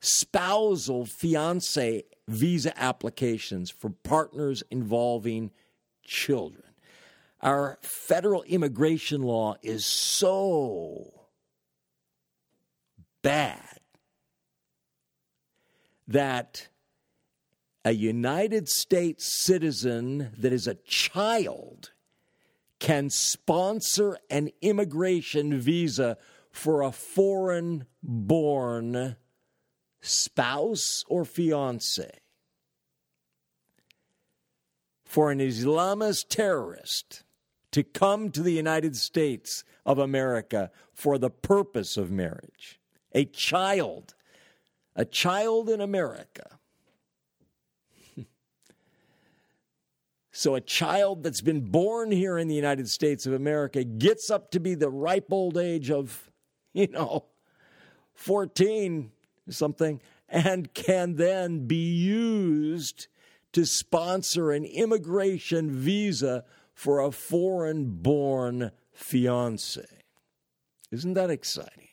Spousal 0.01 1.05
fiance 1.05 2.03
visa 2.27 2.77
applications 2.81 3.71
for 3.71 3.89
partners 3.89 4.63
involving 4.69 5.51
children. 6.03 6.63
Our 7.41 7.79
federal 7.81 8.43
immigration 8.43 9.21
law 9.21 9.55
is 9.61 9.85
so 9.85 11.27
bad 13.21 13.78
that 16.09 16.67
a 17.85 17.91
United 17.91 18.67
States 18.67 19.45
citizen 19.45 20.31
that 20.37 20.51
is 20.51 20.67
a 20.67 20.75
child 20.75 21.91
can 22.79 23.09
sponsor 23.09 24.17
an 24.29 24.49
immigration 24.61 25.59
visa 25.59 26.17
for 26.51 26.81
a 26.81 26.91
foreign 26.91 27.85
born 28.01 29.15
spouse 30.01 31.03
or 31.07 31.23
fiance. 31.25 32.09
For 35.05 35.31
an 35.31 35.39
Islamist 35.39 36.29
terrorist 36.29 37.23
to 37.71 37.83
come 37.83 38.31
to 38.31 38.41
the 38.41 38.53
United 38.53 38.95
States 38.95 39.63
of 39.85 39.99
America 39.99 40.71
for 40.91 41.19
the 41.19 41.29
purpose 41.29 41.97
of 41.97 42.09
marriage, 42.09 42.79
a 43.13 43.25
child, 43.25 44.15
a 44.99 45.05
child 45.05 45.69
in 45.69 45.79
America 45.79 46.59
So 50.31 50.55
a 50.55 50.61
child 50.61 51.23
that's 51.23 51.41
been 51.41 51.61
born 51.61 52.11
here 52.11 52.37
in 52.37 52.47
the 52.47 52.55
United 52.55 52.87
States 52.87 53.25
of 53.25 53.33
America 53.33 53.83
gets 53.83 54.29
up 54.29 54.51
to 54.51 54.59
be 54.61 54.73
the 54.73 54.89
ripe 54.89 55.33
old 55.33 55.57
age 55.57 55.91
of, 55.91 56.31
you 56.73 56.87
know, 56.87 57.25
14 58.13 59.11
something 59.49 60.01
and 60.29 60.73
can 60.73 61.15
then 61.15 61.67
be 61.67 61.93
used 61.93 63.07
to 63.51 63.65
sponsor 63.65 64.51
an 64.51 64.63
immigration 64.63 65.71
visa 65.71 66.45
for 66.73 67.01
a 67.01 67.11
foreign 67.11 67.97
born 67.97 68.71
fiance. 68.93 69.85
Isn't 70.89 71.15
that 71.15 71.29
exciting? 71.29 71.88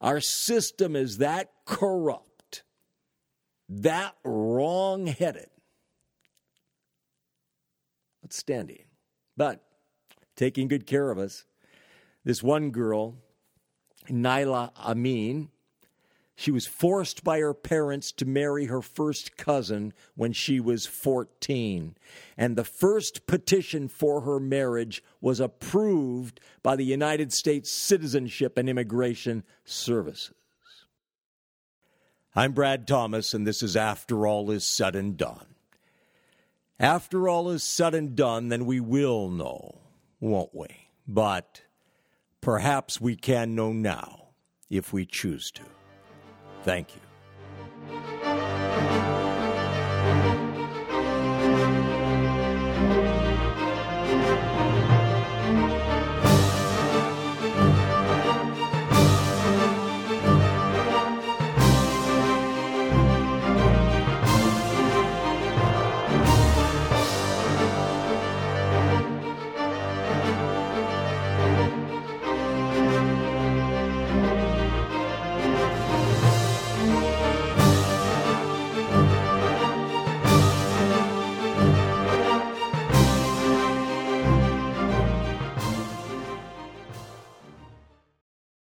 Our 0.00 0.20
system 0.20 0.94
is 0.94 1.18
that 1.18 1.50
corrupt, 1.64 2.62
that 3.68 4.14
wrong 4.24 5.06
headed, 5.06 5.48
outstanding. 8.24 8.84
But 9.36 9.62
taking 10.36 10.68
good 10.68 10.86
care 10.86 11.10
of 11.10 11.18
us. 11.18 11.44
This 12.24 12.42
one 12.42 12.70
girl, 12.70 13.16
Naila 14.08 14.70
Amin, 14.76 15.48
she 16.36 16.50
was 16.50 16.66
forced 16.66 17.24
by 17.24 17.40
her 17.40 17.54
parents 17.54 18.12
to 18.12 18.26
marry 18.26 18.66
her 18.66 18.82
first 18.82 19.38
cousin 19.38 19.94
when 20.14 20.32
she 20.32 20.60
was 20.60 20.86
14. 20.86 21.96
And 22.36 22.56
the 22.56 22.64
first 22.64 23.26
petition 23.26 23.88
for 23.88 24.20
her 24.20 24.38
marriage 24.38 25.02
was 25.20 25.40
approved 25.40 26.38
by 26.62 26.76
the 26.76 26.84
United 26.84 27.32
States 27.32 27.72
Citizenship 27.72 28.58
and 28.58 28.68
Immigration 28.68 29.44
Services. 29.64 30.34
I'm 32.34 32.52
Brad 32.52 32.86
Thomas, 32.86 33.32
and 33.32 33.46
this 33.46 33.62
is 33.62 33.74
After 33.74 34.26
All 34.26 34.50
Is 34.50 34.66
Said 34.66 34.94
and 34.94 35.16
Done. 35.16 35.46
After 36.78 37.26
all 37.26 37.48
is 37.48 37.64
said 37.64 37.94
and 37.94 38.14
done, 38.14 38.48
then 38.50 38.66
we 38.66 38.80
will 38.80 39.30
know, 39.30 39.78
won't 40.20 40.54
we? 40.54 40.66
But 41.08 41.62
perhaps 42.42 43.00
we 43.00 43.16
can 43.16 43.54
know 43.54 43.72
now 43.72 44.28
if 44.68 44.92
we 44.92 45.06
choose 45.06 45.50
to. 45.52 45.62
Thank 46.66 46.96
you. 46.96 48.15